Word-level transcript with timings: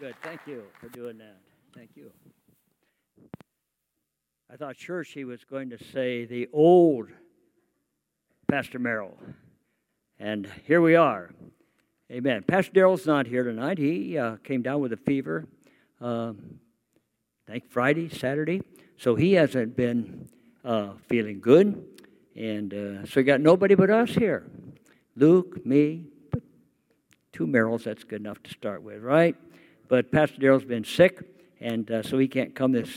Good. 0.00 0.14
Thank 0.22 0.42
you 0.46 0.62
for 0.80 0.88
doing 0.90 1.18
that. 1.18 1.38
Thank 1.74 1.90
you. 1.96 2.12
I 4.48 4.54
thought 4.54 4.76
sure 4.78 5.02
she 5.02 5.24
was 5.24 5.42
going 5.42 5.70
to 5.70 5.84
say 5.92 6.24
the 6.24 6.48
old 6.52 7.08
Pastor 8.48 8.78
Merrill. 8.78 9.18
And 10.20 10.48
here 10.64 10.80
we 10.80 10.94
are. 10.94 11.30
Amen. 12.12 12.44
Pastor 12.44 12.70
Daryl's 12.70 13.08
not 13.08 13.26
here 13.26 13.42
tonight. 13.42 13.78
He 13.78 14.16
uh, 14.16 14.36
came 14.44 14.62
down 14.62 14.80
with 14.80 14.92
a 14.92 14.96
fever, 14.96 15.48
um, 16.00 16.60
I 17.48 17.52
think 17.52 17.68
Friday, 17.68 18.08
Saturday. 18.08 18.62
So 18.98 19.16
he 19.16 19.32
hasn't 19.32 19.76
been 19.76 20.28
uh, 20.64 20.90
feeling 21.08 21.40
good. 21.40 21.84
And 22.36 22.72
uh, 22.72 23.04
so 23.04 23.14
we 23.16 23.24
got 23.24 23.40
nobody 23.40 23.74
but 23.74 23.90
us 23.90 24.10
here. 24.10 24.46
Luke, 25.16 25.66
me, 25.66 26.04
two 27.32 27.48
Merrills, 27.48 27.82
that's 27.82 28.04
good 28.04 28.20
enough 28.20 28.40
to 28.44 28.50
start 28.50 28.84
with, 28.84 29.02
right? 29.02 29.34
But 29.88 30.12
Pastor 30.12 30.36
Daryl's 30.36 30.66
been 30.66 30.84
sick, 30.84 31.22
and 31.60 31.90
uh, 31.90 32.02
so 32.02 32.18
he 32.18 32.28
can't 32.28 32.54
come 32.54 32.72
this 32.72 32.90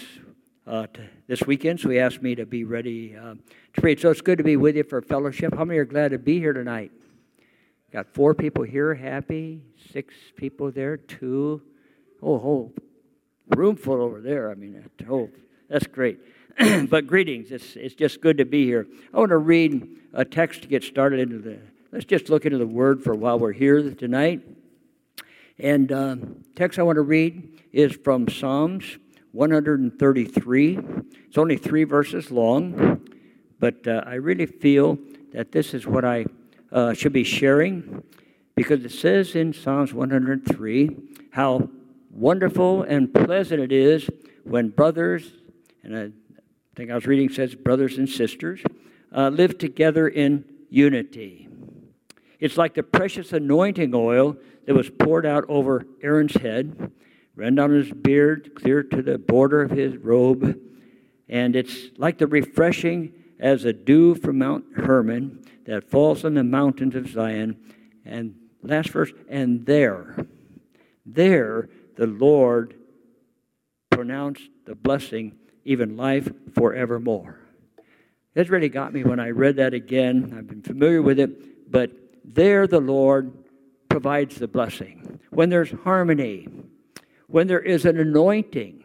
uh, 0.68 0.88
this 1.26 1.41
weekend. 1.44 1.80
So 1.80 1.90
he 1.90 1.99
asked 1.99 2.22
me 2.22 2.36
to 2.36 2.45
be 2.45 2.66
ready 2.66 3.16
uh, 3.16 3.36
to 3.73 3.82
preach. 3.82 4.02
So 4.02 4.12
it's 4.12 4.20
good 4.20 4.38
to 4.40 4.44
be 4.44 4.58
with 4.58 4.76
you 4.76 4.84
for 4.84 5.02
fellowship. 5.02 5.55
How 5.55 5.63
many 5.63 5.80
are 5.80 5.85
glad 5.85 6.12
to 6.12 6.18
be 6.18 6.40
here 6.40 6.52
tonight? 6.52 6.91
Got 7.94 8.13
four 8.13 8.34
people 8.34 8.63
here, 8.63 8.94
happy. 8.94 9.62
Six 9.91 10.13
people 10.35 10.70
there, 10.70 10.98
two. 10.98 11.62
Oh, 12.22 12.38
whole 12.38 12.73
room 13.55 13.77
full 13.77 14.02
over 14.02 14.20
there. 14.20 14.52
I 14.52 14.55
mean, 14.55 14.84
oh, 15.10 15.30
that's 15.70 15.88
great. 15.88 16.20
but 16.90 17.08
greetings. 17.08 17.52
It's 17.52 17.77
it's 17.77 17.96
just 17.96 18.20
good 18.20 18.38
to 18.40 18.46
be 18.46 18.66
here. 18.66 18.85
I 19.13 19.18
want 19.18 19.30
to 19.30 19.38
read 19.38 19.88
a 20.13 20.26
text 20.26 20.63
to 20.63 20.68
get 20.68 20.84
started 20.84 21.21
into 21.21 21.40
the. 21.40 21.58
Let's 21.94 22.05
just 22.05 22.30
look 22.30 22.46
into 22.46 22.58
the 22.58 22.68
Word 22.68 23.02
for 23.02 23.16
while 23.16 23.40
we're 23.40 23.54
here 23.54 23.94
tonight. 23.94 24.41
And 25.60 25.91
um, 25.91 26.44
text 26.55 26.80
I 26.80 26.84
want 26.84 26.98
to 26.98 27.02
read 27.02 27.62
is 27.72 27.94
from 27.94 28.28
Psalms 28.28 28.98
133. 29.32 30.80
It's 31.27 31.38
only 31.38 31.57
three 31.57 31.84
verses 31.84 32.32
long, 32.32 33.07
but 33.60 33.88
uh, 33.88 34.04
I 34.05 34.16
really 34.16 34.46
feel 34.46 34.98
that 35.34 35.52
this 35.52 35.74
is 35.74 35.88
what 35.88 36.04
I 36.04 36.26
uh, 36.72 36.94
should 36.94 37.13
be 37.13 37.24
sharing 37.24 38.04
because 38.55 38.84
it 38.84 38.91
says 38.91 39.35
in 39.35 39.54
Psalms 39.54 39.94
103 39.94 40.90
how 41.32 41.70
wonderful 42.10 42.84
and 42.84 43.13
pleasant 43.13 43.62
it 43.62 43.72
is 43.72 44.10
when 44.44 44.70
brothers, 44.70 45.32
and 45.84 45.98
I 45.98 46.10
think 46.76 46.91
I 46.91 46.96
was 46.96 47.05
reading 47.05 47.29
says 47.29 47.55
brothers 47.55 47.98
and 47.98 48.10
sisters, 48.10 48.62
uh, 49.16 49.29
live 49.29 49.57
together 49.57 50.07
in 50.07 50.46
unity. 50.70 51.48
It's 52.42 52.58
like 52.58 52.74
the 52.74 52.84
precious 52.84 53.32
anointing 53.32 53.94
oil 53.94 54.36
that 54.66 54.74
was 54.74 54.90
poured 54.90 55.28
out 55.28 55.46
over 55.48 55.86
Aaron's 56.02 56.36
head, 56.36 56.92
ran 57.36 57.56
down 57.56 57.72
his 57.72 57.94
beard, 57.94 58.56
clear 58.56 58.82
to 58.82 59.02
the 59.04 59.20
border 59.20 59.62
of 59.62 59.72
his 59.72 59.96
robe. 59.96 60.60
And 61.30 61.56
it's 61.56 61.90
like 61.98 62.18
the 62.18 62.28
refreshing 62.28 63.14
as 63.40 63.64
a 63.64 63.72
dew 63.72 64.16
from 64.16 64.40
Mount 64.40 64.66
Hermon 64.75 65.44
that 65.66 65.90
falls 65.90 66.25
on 66.25 66.34
the 66.34 66.44
mountains 66.44 66.96
of 66.96 67.08
Zion. 67.08 67.58
And 68.03 68.36
last 68.64 68.90
verse, 68.90 69.12
and 69.30 69.66
there, 69.68 70.25
there 71.06 71.69
the 71.96 72.08
Lord 72.08 72.74
pronounced 73.92 74.50
the 74.66 74.74
blessing, 74.74 75.36
even 75.64 75.96
life 75.96 76.31
forevermore. 76.56 77.40
This 78.34 78.50
really 78.50 78.69
got 78.69 78.94
me 78.94 79.03
when 79.03 79.19
I 79.19 79.30
read 79.30 79.58
that 79.58 79.75
again. 79.75 80.34
I've 80.36 80.47
been 80.47 80.64
familiar 80.64 81.02
with 81.03 81.19
it, 81.19 81.72
but 81.72 81.92
there 82.24 82.68
the 82.68 82.80
Lord 82.80 83.34
provides 83.90 84.36
the 84.36 84.47
blessing. 84.47 85.19
When 85.30 85.50
there's 85.50 85.72
harmony, 85.72 86.47
when 87.28 87.47
there 87.47 87.62
is 87.62 87.86
an 87.86 88.00
anointing. 88.00 88.84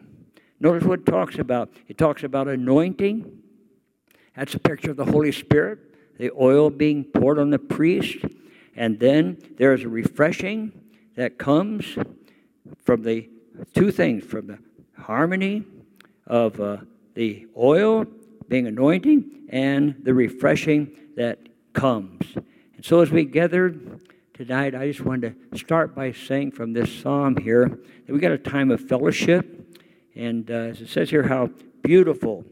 Notice 0.59 0.83
what 0.83 1.01
it 1.01 1.05
talks 1.05 1.37
about. 1.37 1.71
It 1.87 1.97
talks 1.97 2.23
about 2.23 2.47
anointing. 2.47 3.39
That's 4.35 4.55
a 4.55 4.59
picture 4.59 4.91
of 4.91 4.97
the 4.97 5.05
Holy 5.05 5.31
Spirit, 5.31 5.79
the 6.17 6.31
oil 6.39 6.69
being 6.69 7.03
poured 7.03 7.39
on 7.39 7.49
the 7.49 7.59
priest. 7.59 8.17
And 8.75 8.99
then 8.99 9.37
there 9.57 9.73
is 9.73 9.83
a 9.83 9.89
refreshing 9.89 10.71
that 11.15 11.37
comes 11.37 11.97
from 12.83 13.03
the 13.03 13.29
two 13.73 13.91
things 13.91 14.23
from 14.23 14.47
the 14.47 14.59
harmony 14.97 15.63
of 16.25 16.59
uh, 16.59 16.77
the 17.15 17.47
oil 17.57 18.05
being 18.47 18.67
anointing 18.67 19.47
and 19.49 19.95
the 20.03 20.13
refreshing 20.13 20.91
that 21.15 21.39
comes. 21.73 22.35
And 22.77 22.85
so 22.85 23.01
as 23.01 23.09
we 23.09 23.25
gathered 23.25 24.01
tonight, 24.35 24.75
I 24.75 24.87
just 24.87 25.01
wanted 25.01 25.51
to 25.51 25.57
start 25.57 25.95
by 25.95 26.11
saying 26.11 26.51
from 26.51 26.73
this 26.73 26.93
psalm 27.01 27.35
here 27.35 27.79
that 28.05 28.13
we 28.13 28.19
got 28.19 28.31
a 28.31 28.37
time 28.37 28.69
of 28.69 28.79
fellowship. 28.79 29.75
And 30.15 30.49
uh, 30.51 30.53
as 30.53 30.81
it 30.81 30.89
says 30.89 31.09
here, 31.09 31.23
how 31.23 31.49
beautiful, 31.81 32.45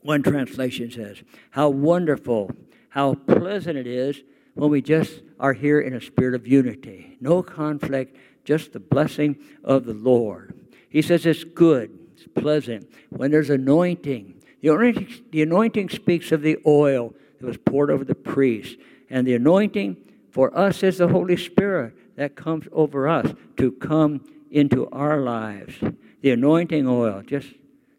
one 0.00 0.22
translation 0.22 0.90
says, 0.90 1.22
how 1.50 1.68
wonderful, 1.68 2.50
how 2.88 3.14
pleasant 3.14 3.76
it 3.76 3.86
is 3.86 4.22
when 4.54 4.70
we 4.70 4.80
just 4.80 5.20
are 5.38 5.52
here 5.52 5.78
in 5.78 5.92
a 5.92 6.00
spirit 6.00 6.34
of 6.34 6.46
unity. 6.46 7.18
No 7.20 7.42
conflict, 7.42 8.16
just 8.46 8.72
the 8.72 8.80
blessing 8.80 9.36
of 9.62 9.84
the 9.84 9.92
Lord. 9.92 10.58
He 10.88 11.02
says 11.02 11.26
it's 11.26 11.44
good, 11.44 11.98
it's 12.14 12.26
pleasant. 12.34 12.90
When 13.10 13.30
there's 13.30 13.50
anointing, 13.50 14.42
the 14.62 14.68
anointing, 14.68 15.24
the 15.30 15.42
anointing 15.42 15.90
speaks 15.90 16.32
of 16.32 16.40
the 16.40 16.56
oil 16.66 17.12
that 17.38 17.46
was 17.46 17.58
poured 17.58 17.90
over 17.90 18.04
the 18.04 18.14
priest. 18.14 18.78
And 19.10 19.26
the 19.26 19.34
anointing 19.34 19.96
for 20.30 20.56
us 20.56 20.82
is 20.82 20.98
the 20.98 21.08
Holy 21.08 21.36
Spirit 21.36 22.16
that 22.16 22.36
comes 22.36 22.66
over 22.72 23.08
us 23.08 23.34
to 23.56 23.72
come 23.72 24.24
into 24.50 24.88
our 24.90 25.20
lives. 25.20 25.74
The 26.22 26.30
anointing 26.30 26.86
oil, 26.86 27.22
just 27.26 27.48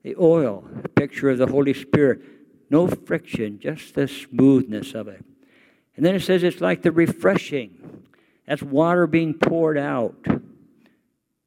the 0.04 0.16
oil, 0.16 0.64
picture 0.96 1.30
of 1.30 1.38
the 1.38 1.48
Holy 1.48 1.74
Spirit. 1.74 2.22
No 2.70 2.88
friction, 2.88 3.60
just 3.60 3.96
the 3.96 4.08
smoothness 4.08 4.94
of 4.94 5.10
it. 5.10 5.24
And 5.98 6.06
then 6.06 6.16
it 6.16 6.22
says 6.22 6.44
it's 6.44 6.62
like 6.62 6.82
the 6.82 6.92
refreshing. 6.92 8.04
That's 8.48 8.64
water 8.64 9.08
being 9.08 9.34
poured 9.34 9.78
out. 9.78 10.16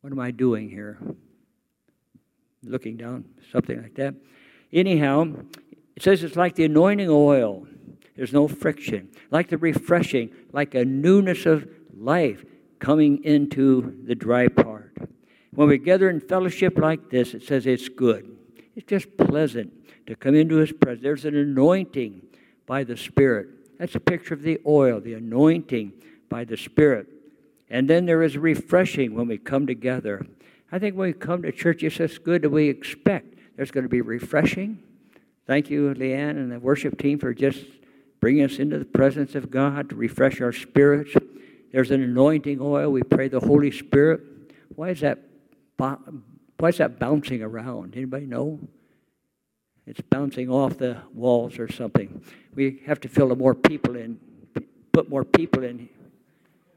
What 0.00 0.12
am 0.12 0.20
I 0.20 0.30
doing 0.30 0.68
here? 0.68 0.98
Looking 2.62 2.96
down, 2.96 3.24
something 3.50 3.80
like 3.80 3.94
that. 3.94 4.14
Anyhow, 4.72 5.32
it 5.96 6.02
says 6.02 6.22
it's 6.22 6.36
like 6.36 6.56
the 6.56 6.64
anointing 6.64 7.08
oil. 7.08 7.66
There's 8.16 8.32
no 8.32 8.48
friction. 8.48 9.08
Like 9.30 9.48
the 9.48 9.58
refreshing, 9.58 10.30
like 10.52 10.74
a 10.74 10.84
newness 10.84 11.46
of 11.46 11.68
life 11.96 12.44
coming 12.78 13.22
into 13.24 13.98
the 14.04 14.14
dry 14.14 14.48
part. 14.48 14.96
When 15.52 15.68
we 15.68 15.78
gather 15.78 16.10
in 16.10 16.20
fellowship 16.20 16.78
like 16.78 17.10
this, 17.10 17.34
it 17.34 17.44
says 17.44 17.66
it's 17.66 17.88
good. 17.88 18.36
It's 18.74 18.86
just 18.86 19.16
pleasant 19.16 19.72
to 20.06 20.16
come 20.16 20.34
into 20.34 20.56
His 20.56 20.72
presence. 20.72 21.02
There's 21.02 21.24
an 21.24 21.36
anointing 21.36 22.22
by 22.66 22.84
the 22.84 22.96
Spirit. 22.96 23.78
That's 23.78 23.94
a 23.94 24.00
picture 24.00 24.34
of 24.34 24.42
the 24.42 24.60
oil, 24.66 25.00
the 25.00 25.14
anointing 25.14 25.92
by 26.28 26.44
the 26.44 26.56
Spirit. 26.56 27.06
And 27.70 27.88
then 27.88 28.06
there 28.06 28.22
is 28.22 28.36
refreshing 28.36 29.14
when 29.14 29.28
we 29.28 29.38
come 29.38 29.66
together. 29.66 30.26
I 30.70 30.78
think 30.78 30.96
when 30.96 31.08
we 31.08 31.12
come 31.12 31.42
to 31.42 31.52
church, 31.52 31.82
it's 31.82 31.96
just 31.96 32.24
good 32.24 32.42
that 32.42 32.50
we 32.50 32.68
expect 32.68 33.34
there's 33.56 33.70
going 33.70 33.84
to 33.84 33.88
be 33.88 34.00
refreshing. 34.00 34.82
Thank 35.46 35.70
you, 35.70 35.94
Leanne, 35.94 36.30
and 36.30 36.50
the 36.50 36.58
worship 36.58 36.98
team 36.98 37.18
for 37.18 37.32
just 37.32 37.64
bring 38.24 38.40
us 38.40 38.58
into 38.58 38.78
the 38.78 38.86
presence 38.86 39.34
of 39.34 39.50
God 39.50 39.90
to 39.90 39.94
refresh 39.94 40.40
our 40.40 40.50
spirits. 40.50 41.12
There's 41.70 41.90
an 41.90 42.02
anointing 42.02 42.56
oil. 42.58 42.90
We 42.90 43.02
pray 43.02 43.28
the 43.28 43.38
Holy 43.38 43.70
Spirit. 43.70 44.22
Why 44.74 44.88
is 44.88 45.00
that? 45.00 45.18
Why 45.76 46.68
is 46.70 46.78
that 46.78 46.98
bouncing 46.98 47.42
around? 47.42 47.94
Anybody 47.94 48.24
know? 48.24 48.60
It's 49.86 50.00
bouncing 50.00 50.48
off 50.48 50.78
the 50.78 51.02
walls 51.12 51.58
or 51.58 51.70
something. 51.70 52.24
We 52.54 52.80
have 52.86 52.98
to 53.00 53.10
fill 53.10 53.36
more 53.36 53.54
people 53.54 53.94
in. 53.94 54.18
Put 54.90 55.10
more 55.10 55.26
people 55.26 55.62
in. 55.62 55.90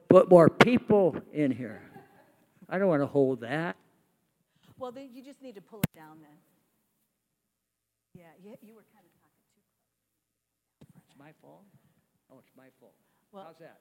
Put 0.10 0.30
more 0.30 0.50
people 0.50 1.16
in 1.32 1.52
here. 1.52 1.82
I 2.68 2.78
don't 2.78 2.90
want 2.90 3.04
to 3.04 3.08
hold 3.08 3.40
that. 3.40 3.78
Well, 4.78 4.92
then 4.92 5.12
you 5.14 5.24
just 5.24 5.42
need 5.42 5.56
to 5.56 5.62
pull 5.62 5.80
it 5.80 5.96
down 5.96 6.18
then. 6.20 6.38
Yeah, 8.16 8.26
you, 8.44 8.58
you 8.62 8.76
were 8.76 8.84
my 11.18 11.32
fault? 11.42 11.64
Oh, 12.32 12.38
it's 12.40 12.52
my 12.56 12.68
fault. 12.80 12.94
Well, 13.32 13.46
How's 13.48 13.58
that? 13.60 13.80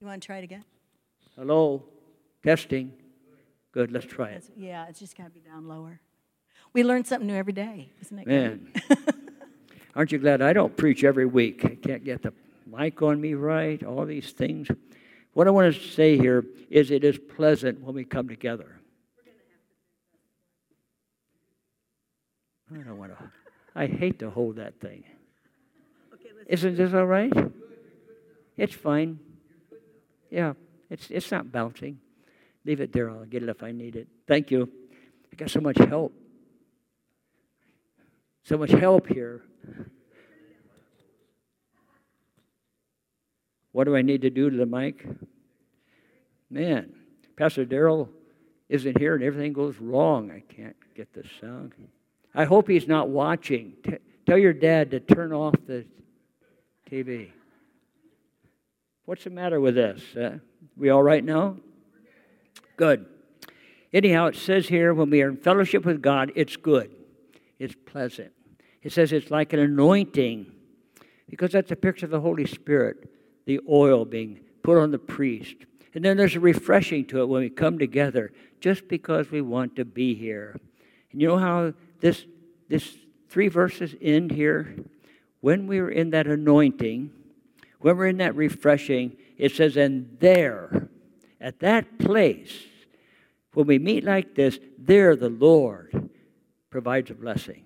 You 0.00 0.06
want 0.06 0.22
to 0.22 0.26
try 0.26 0.38
it 0.38 0.44
again? 0.44 0.64
Hello? 1.36 1.84
Testing. 2.44 2.92
Good, 3.72 3.92
let's 3.92 4.06
try 4.06 4.30
it. 4.30 4.42
That's, 4.42 4.50
yeah, 4.56 4.86
it's 4.88 5.00
just 5.00 5.16
got 5.16 5.24
to 5.24 5.30
be 5.30 5.40
down 5.40 5.68
lower. 5.68 6.00
We 6.72 6.84
learn 6.84 7.04
something 7.04 7.26
new 7.26 7.34
every 7.34 7.52
day, 7.52 7.90
isn't 8.00 8.18
it? 8.18 8.26
Man. 8.26 8.72
Aren't 9.94 10.12
you 10.12 10.18
glad 10.18 10.42
I 10.42 10.52
don't 10.52 10.76
preach 10.76 11.04
every 11.04 11.26
week? 11.26 11.64
I 11.64 11.74
can't 11.76 12.04
get 12.04 12.22
the 12.22 12.32
mic 12.66 13.02
on 13.02 13.20
me 13.20 13.34
right, 13.34 13.82
all 13.82 14.04
these 14.04 14.32
things. 14.32 14.68
What 15.34 15.46
I 15.46 15.50
want 15.50 15.74
to 15.74 15.80
say 15.80 16.18
here 16.18 16.44
is 16.70 16.90
it 16.90 17.04
is 17.04 17.18
pleasant 17.18 17.80
when 17.80 17.94
we 17.94 18.04
come 18.04 18.28
together. 18.28 18.80
I 22.72 22.78
don't 22.78 22.98
want 22.98 23.16
to. 23.18 23.30
I 23.74 23.86
hate 23.86 24.18
to 24.20 24.30
hold 24.30 24.56
that 24.56 24.80
thing. 24.80 25.04
Isn't 26.52 26.76
this 26.76 26.92
all 26.92 27.06
right? 27.06 27.32
It's 28.58 28.74
fine. 28.74 29.18
Yeah, 30.30 30.52
it's, 30.90 31.10
it's 31.10 31.30
not 31.30 31.50
bouncing. 31.50 31.98
Leave 32.66 32.82
it 32.82 32.92
there. 32.92 33.08
I'll 33.08 33.24
get 33.24 33.42
it 33.42 33.48
if 33.48 33.62
I 33.62 33.72
need 33.72 33.96
it. 33.96 34.06
Thank 34.28 34.50
you. 34.50 34.70
I 35.32 35.36
got 35.36 35.48
so 35.48 35.60
much 35.60 35.78
help. 35.78 36.12
So 38.42 38.58
much 38.58 38.70
help 38.70 39.06
here. 39.06 39.40
What 43.72 43.84
do 43.84 43.96
I 43.96 44.02
need 44.02 44.20
to 44.20 44.28
do 44.28 44.50
to 44.50 44.56
the 44.58 44.66
mic? 44.66 45.06
Man, 46.50 46.92
Pastor 47.34 47.64
Daryl 47.64 48.10
isn't 48.68 48.98
here 48.98 49.14
and 49.14 49.24
everything 49.24 49.54
goes 49.54 49.78
wrong. 49.78 50.30
I 50.30 50.40
can't 50.54 50.76
get 50.94 51.14
the 51.14 51.24
sound. 51.40 51.72
I 52.34 52.44
hope 52.44 52.68
he's 52.68 52.86
not 52.86 53.08
watching. 53.08 53.72
T- 53.82 53.96
tell 54.26 54.36
your 54.36 54.52
dad 54.52 54.90
to 54.90 55.00
turn 55.00 55.32
off 55.32 55.54
the 55.66 55.86
TV. 56.92 57.30
What's 59.06 59.24
the 59.24 59.30
matter 59.30 59.58
with 59.60 59.76
this? 59.76 60.14
Uh, 60.14 60.38
we 60.76 60.90
all 60.90 61.02
right 61.02 61.24
now? 61.24 61.56
Good. 62.76 63.06
Anyhow, 63.94 64.26
it 64.26 64.36
says 64.36 64.68
here 64.68 64.92
when 64.92 65.08
we 65.08 65.22
are 65.22 65.30
in 65.30 65.38
fellowship 65.38 65.86
with 65.86 66.02
God, 66.02 66.32
it's 66.34 66.56
good. 66.56 66.94
It's 67.58 67.74
pleasant. 67.86 68.32
It 68.82 68.92
says 68.92 69.10
it's 69.10 69.30
like 69.30 69.54
an 69.54 69.60
anointing 69.60 70.52
because 71.30 71.52
that's 71.52 71.70
a 71.70 71.76
picture 71.76 72.04
of 72.04 72.10
the 72.10 72.20
Holy 72.20 72.44
Spirit, 72.44 73.10
the 73.46 73.60
oil 73.70 74.04
being 74.04 74.40
put 74.62 74.76
on 74.76 74.90
the 74.90 74.98
priest. 74.98 75.56
And 75.94 76.04
then 76.04 76.18
there's 76.18 76.36
a 76.36 76.40
refreshing 76.40 77.06
to 77.06 77.22
it 77.22 77.26
when 77.26 77.40
we 77.40 77.48
come 77.48 77.78
together 77.78 78.32
just 78.60 78.86
because 78.86 79.30
we 79.30 79.40
want 79.40 79.76
to 79.76 79.86
be 79.86 80.14
here. 80.14 80.60
And 81.10 81.22
you 81.22 81.28
know 81.28 81.38
how 81.38 81.72
this, 82.00 82.26
this 82.68 82.98
three 83.30 83.48
verses 83.48 83.94
end 84.02 84.30
here? 84.30 84.76
When 85.42 85.66
we 85.66 85.80
are 85.80 85.90
in 85.90 86.10
that 86.10 86.26
anointing, 86.26 87.10
when 87.80 87.96
we're 87.96 88.06
in 88.06 88.18
that 88.18 88.36
refreshing, 88.36 89.16
it 89.36 89.52
says, 89.52 89.76
and 89.76 90.16
there, 90.20 90.88
at 91.40 91.58
that 91.58 91.98
place, 91.98 92.62
when 93.52 93.66
we 93.66 93.78
meet 93.80 94.04
like 94.04 94.36
this, 94.36 94.60
there 94.78 95.16
the 95.16 95.28
Lord 95.28 96.10
provides 96.70 97.10
a 97.10 97.14
blessing. 97.14 97.64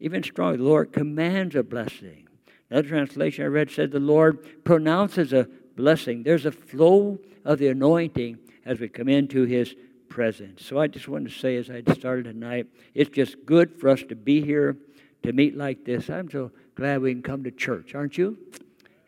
Even 0.00 0.22
stronger, 0.22 0.56
the 0.56 0.64
Lord 0.64 0.92
commands 0.92 1.54
a 1.54 1.62
blessing. 1.62 2.26
Another 2.70 2.88
translation 2.88 3.44
I 3.44 3.48
read 3.48 3.70
said 3.70 3.90
the 3.90 4.00
Lord 4.00 4.64
pronounces 4.64 5.34
a 5.34 5.48
blessing. 5.76 6.22
There's 6.22 6.46
a 6.46 6.52
flow 6.52 7.18
of 7.44 7.58
the 7.58 7.68
anointing 7.68 8.38
as 8.64 8.80
we 8.80 8.88
come 8.88 9.08
into 9.08 9.44
His 9.44 9.74
presence. 10.08 10.64
So 10.64 10.78
I 10.78 10.86
just 10.86 11.08
wanted 11.08 11.30
to 11.30 11.38
say, 11.38 11.56
as 11.56 11.68
I 11.68 11.82
started 11.92 12.24
tonight, 12.24 12.68
it's 12.94 13.10
just 13.10 13.44
good 13.44 13.78
for 13.78 13.90
us 13.90 14.02
to 14.08 14.16
be 14.16 14.40
here, 14.40 14.78
to 15.24 15.32
meet 15.34 15.56
like 15.56 15.84
this. 15.84 16.08
I'm 16.08 16.30
so 16.30 16.52
glad 16.80 17.02
we 17.02 17.12
can 17.12 17.22
come 17.22 17.44
to 17.44 17.50
church, 17.50 17.94
aren't 17.94 18.16
you? 18.16 18.38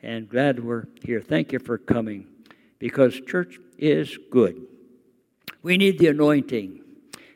And 0.03 0.29
glad 0.29 0.63
we're 0.63 0.85
here. 1.03 1.23
Thank 1.23 1.53
you 1.53 1.59
for 1.59 1.79
coming 1.79 2.27
because 2.79 3.19
church 3.27 3.59
is 3.79 4.19
good. 4.31 4.67
We 5.63 5.79
need 5.79 5.99
the 5.99 6.09
anointing. 6.09 6.81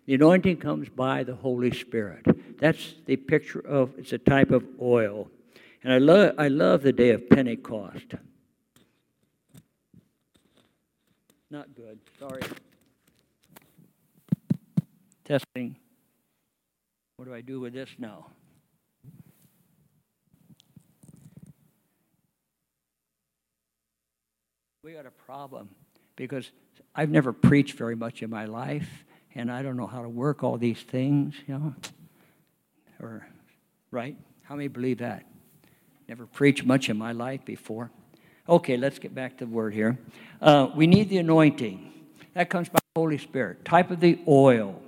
The 0.05 0.13
anointing 0.13 0.59
comes 0.59 0.91
by 0.91 1.23
the 1.23 1.35
Holy 1.35 1.73
Spirit. 1.73 2.27
That's 2.59 2.97
the 3.07 3.17
picture 3.17 3.61
of, 3.61 3.95
it's 3.97 4.13
a 4.13 4.19
type 4.19 4.51
of 4.51 4.63
oil. 4.79 5.31
And 5.83 5.91
I 5.91 5.97
love, 5.97 6.35
I 6.37 6.49
love 6.49 6.83
the 6.83 6.93
day 6.93 7.13
of 7.13 7.31
Pentecost. 7.31 8.17
Not 11.51 11.75
good, 11.75 11.99
sorry. 12.19 12.43
Testing. 15.25 15.77
What 17.17 17.25
do 17.25 17.33
I 17.33 17.41
do 17.41 17.59
with 17.59 17.73
this 17.73 17.89
now? 17.99 18.27
We 24.87 24.93
got 24.93 25.05
a 25.05 25.11
problem 25.11 25.69
because 26.15 26.49
I've 26.95 27.11
never 27.11 27.33
preached 27.33 27.77
very 27.77 27.97
much 27.97 28.23
in 28.23 28.31
my 28.31 28.45
life, 28.45 28.89
and 29.35 29.51
I 29.51 29.61
don't 29.61 29.77
know 29.77 29.89
how 29.89 30.01
to 30.01 30.09
work 30.09 30.45
all 30.45 30.59
these 30.59 30.81
things, 30.81 31.35
you 31.49 31.55
know. 31.55 31.75
Or, 33.01 33.27
right? 33.91 34.17
How 34.45 34.55
many 34.55 34.69
believe 34.69 34.99
that? 34.99 35.25
Never 36.09 36.25
preached 36.25 36.65
much 36.65 36.89
in 36.89 36.97
my 36.97 37.11
life 37.11 37.45
before. 37.45 37.91
Okay, 38.49 38.77
let's 38.77 39.01
get 39.01 39.13
back 39.13 39.39
to 39.39 39.47
the 39.47 39.51
word 39.51 39.75
here. 39.75 39.99
Uh, 40.41 40.69
we 40.77 40.87
need 40.87 41.09
the 41.09 41.19
anointing. 41.19 41.93
That 42.35 42.49
comes 42.49 42.69
by 42.69 42.79
the 42.95 43.01
Holy 43.01 43.19
Spirit, 43.19 43.65
type 43.65 43.91
of 43.91 43.99
the 43.99 44.21
oil. 44.29 44.81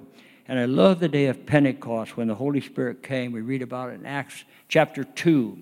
And 0.47 0.61
I 0.61 0.67
love 0.67 1.01
the 1.01 1.09
day 1.09 1.27
of 1.27 1.45
Pentecost 1.45 2.17
when 2.17 2.29
the 2.29 2.37
Holy 2.37 2.61
Spirit 2.61 3.03
came. 3.03 3.33
We 3.33 3.41
read 3.41 3.63
about 3.63 3.91
it 3.91 3.95
in 3.95 4.07
Acts 4.07 4.45
chapter 4.69 5.03
2. 5.03 5.59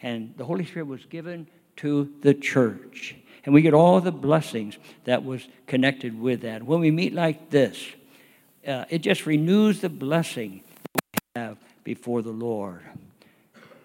And 0.00 0.32
the 0.38 0.46
Holy 0.46 0.64
Spirit 0.64 0.86
was 0.86 1.04
given 1.04 1.48
to 1.76 2.10
the 2.22 2.32
church. 2.32 3.16
And 3.44 3.52
we 3.52 3.62
get 3.62 3.74
all 3.74 4.00
the 4.00 4.12
blessings 4.12 4.78
that 5.04 5.24
was 5.24 5.46
connected 5.66 6.18
with 6.18 6.42
that. 6.42 6.62
When 6.62 6.80
we 6.80 6.90
meet 6.90 7.12
like 7.12 7.50
this, 7.50 7.84
uh, 8.66 8.84
it 8.88 9.00
just 9.00 9.26
renews 9.26 9.80
the 9.80 9.90
blessing 9.90 10.62
we 10.94 11.40
have 11.40 11.58
before 11.82 12.22
the 12.22 12.30
Lord. 12.30 12.80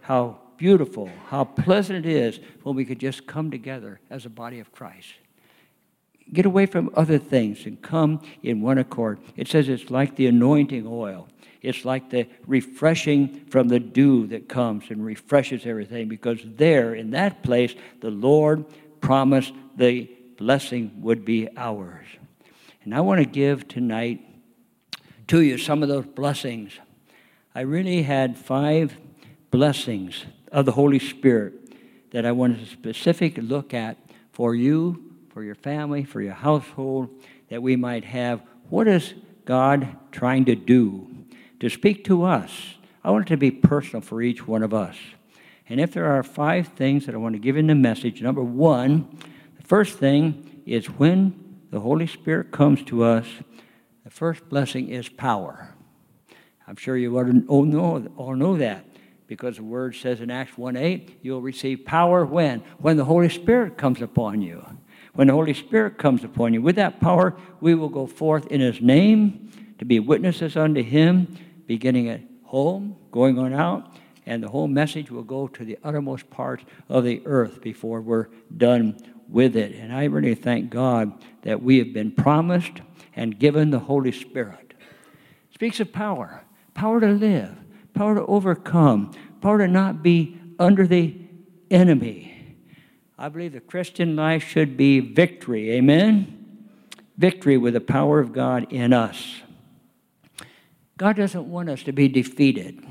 How 0.02 0.40
beautiful, 0.58 1.10
how 1.28 1.44
pleasant 1.44 2.06
it 2.06 2.10
is 2.10 2.40
when 2.64 2.76
we 2.76 2.86
could 2.86 3.00
just 3.00 3.28
come 3.28 3.52
together 3.52 4.00
as 4.10 4.26
a 4.26 4.30
body 4.30 4.60
of 4.60 4.72
Christ. 4.72 5.14
Get 6.32 6.46
away 6.46 6.66
from 6.66 6.92
other 6.96 7.18
things 7.18 7.66
and 7.66 7.82
come 7.82 8.22
in 8.44 8.62
one 8.62 8.78
accord. 8.78 9.20
It 9.36 9.48
says 9.48 9.68
it's 9.68 9.90
like 9.90 10.16
the 10.16 10.28
anointing 10.28 10.86
oil. 10.88 11.28
It's 11.62 11.84
like 11.84 12.10
the 12.10 12.28
refreshing 12.46 13.46
from 13.50 13.68
the 13.68 13.80
dew 13.80 14.28
that 14.28 14.48
comes 14.48 14.86
and 14.90 15.04
refreshes 15.04 15.66
everything 15.66 16.08
because 16.08 16.40
there, 16.46 16.94
in 16.94 17.12
that 17.12 17.44
place, 17.44 17.76
the 18.00 18.12
Lord 18.12 18.64
promised 19.02 19.54
the 19.76 20.10
blessing 20.38 21.02
would 21.02 21.26
be 21.26 21.48
ours. 21.58 22.06
And 22.84 22.96
I 22.96 23.02
want 23.02 23.20
to 23.20 23.26
give 23.26 23.68
tonight 23.68 24.22
to 25.28 25.42
you 25.42 25.58
some 25.58 25.84
of 25.84 25.90
those 25.90 26.06
blessings. 26.06 26.74
I 27.54 27.62
really 27.62 28.04
had 28.04 28.38
five 28.38 28.96
blessings 29.52 30.26
of 30.52 30.66
the 30.66 30.72
Holy 30.72 31.00
Spirit 31.00 31.54
that 32.12 32.26
I 32.26 32.32
wanted 32.32 32.60
to 32.60 32.66
specifically 32.66 33.44
look 33.44 33.74
at 33.74 33.98
for 34.32 34.56
you, 34.56 35.14
for 35.30 35.44
your 35.44 35.56
family, 35.56 36.04
for 36.04 36.22
your 36.22 36.34
household, 36.34 37.10
that 37.50 37.62
we 37.62 37.76
might 37.76 38.06
have. 38.06 38.42
What 38.70 38.88
is 38.88 39.14
God 39.46 39.96
trying 40.12 40.46
to 40.46 40.56
do 40.56 41.08
to 41.60 41.70
speak 41.70 42.06
to 42.06 42.24
us? 42.24 42.76
I 43.04 43.12
want 43.12 43.28
it 43.28 43.30
to 43.30 43.38
be 43.38 43.52
personal 43.52 44.02
for 44.02 44.22
each 44.22 44.48
one 44.48 44.64
of 44.64 44.74
us. 44.74 44.96
And 45.70 45.80
if 45.80 45.94
there 45.94 46.12
are 46.12 46.24
five 46.24 46.70
things 46.70 47.06
that 47.06 47.14
I 47.14 47.20
want 47.20 47.34
to 47.36 47.40
give 47.40 47.56
in 47.56 47.68
the 47.68 47.76
message, 47.76 48.22
number 48.22 48.44
one, 48.44 49.08
the 49.56 49.68
first 49.68 50.00
thing 50.00 50.64
is 50.66 50.88
when 50.88 51.60
the 51.70 51.80
Holy 51.80 52.08
Spirit 52.08 52.52
comes 52.52 52.84
to 52.86 53.04
us, 53.04 53.28
the 54.04 54.10
first 54.10 54.50
blessing 54.50 54.90
is 54.90 55.08
power. 55.08 55.76
I'm 56.68 56.76
sure 56.76 56.98
you 56.98 57.18
all 57.18 57.64
know, 57.64 58.08
all 58.18 58.36
know 58.36 58.58
that 58.58 58.86
because 59.28 59.58
the 59.58 59.64
word 59.64 59.96
says 59.96 60.22
in 60.22 60.32
Acts 60.32 60.58
1 60.58 60.76
8, 60.76 61.20
you'll 61.22 61.42
receive 61.42 61.86
power 61.86 62.26
when? 62.26 62.62
When 62.80 62.98
the 62.98 63.06
Holy 63.06 63.30
Spirit 63.30 63.78
comes 63.78 64.02
upon 64.02 64.42
you. 64.42 64.66
When 65.14 65.28
the 65.28 65.34
Holy 65.34 65.54
Spirit 65.54 66.00
comes 66.00 66.24
upon 66.24 66.54
you, 66.54 66.62
with 66.64 66.78
that 66.78 67.00
power, 67.00 67.36
we 67.62 67.76
will 67.76 67.90
go 67.90 68.08
forth 68.08 68.48
in 68.48 68.62
His 68.62 68.82
name 68.82 69.52
to 69.78 69.86
be 69.86 70.00
witnesses 70.00 70.58
unto 70.58 70.82
Him, 70.82 71.38
beginning 71.68 72.10
at 72.10 72.22
home, 72.44 72.96
going 73.12 73.38
on 73.38 73.54
out, 73.54 73.92
and 74.30 74.44
the 74.44 74.48
whole 74.48 74.68
message 74.68 75.10
will 75.10 75.24
go 75.24 75.48
to 75.48 75.66
the 75.66 75.78
uttermost 75.84 76.30
parts 76.30 76.64
of 76.88 77.04
the 77.04 77.20
earth 77.26 77.62
before 77.62 78.00
we're 78.00 78.28
done 78.56 78.96
with 79.28 79.56
it. 79.56 79.76
And 79.76 79.92
I 79.92 80.06
really 80.06 80.36
thank 80.36 80.70
God 80.70 81.26
that 81.42 81.64
we 81.64 81.80
have 81.80 81.94
been 81.94 82.12
promised 82.12 82.82
and 83.16 83.40
given 83.40 83.72
the 83.72 83.80
Holy 83.80 84.12
Spirit. 84.12 84.76
It 85.50 85.56
speaks 85.56 85.80
of 85.80 85.92
power, 85.92 86.44
power 86.76 87.00
to 87.00 87.08
live, 87.08 87.58
power 87.96 88.14
to 88.14 88.26
overcome, 88.28 89.12
power 89.42 89.58
to 89.58 89.68
not 89.68 90.04
be 90.04 90.40
under 90.60 90.86
the 90.86 91.16
enemy. 91.72 92.56
I 93.18 93.30
believe 93.30 93.54
the 93.54 93.60
Christian 93.60 94.16
life 94.16 94.44
should 94.44 94.78
be 94.78 95.00
victory. 95.00 95.72
Amen? 95.72 96.68
Victory 97.18 97.58
with 97.58 97.74
the 97.74 97.82
power 97.82 98.20
of 98.20 98.32
God 98.32 98.72
in 98.72 98.94
us. 98.94 99.42
God 100.98 101.16
doesn't 101.16 101.50
want 101.50 101.70
us 101.70 101.82
to 101.84 101.92
be 101.92 102.08
defeated. 102.08 102.86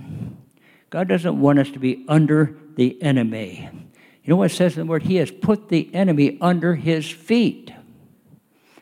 God 0.90 1.08
doesn't 1.08 1.40
want 1.40 1.58
us 1.58 1.70
to 1.70 1.78
be 1.78 2.04
under 2.08 2.56
the 2.76 3.00
enemy. 3.02 3.68
You 4.22 4.30
know 4.30 4.36
what 4.36 4.50
it 4.50 4.54
says 4.54 4.76
in 4.76 4.86
the 4.86 4.90
word? 4.90 5.02
He 5.02 5.16
has 5.16 5.30
put 5.30 5.68
the 5.68 5.94
enemy 5.94 6.38
under 6.40 6.74
his 6.74 7.10
feet. 7.10 7.72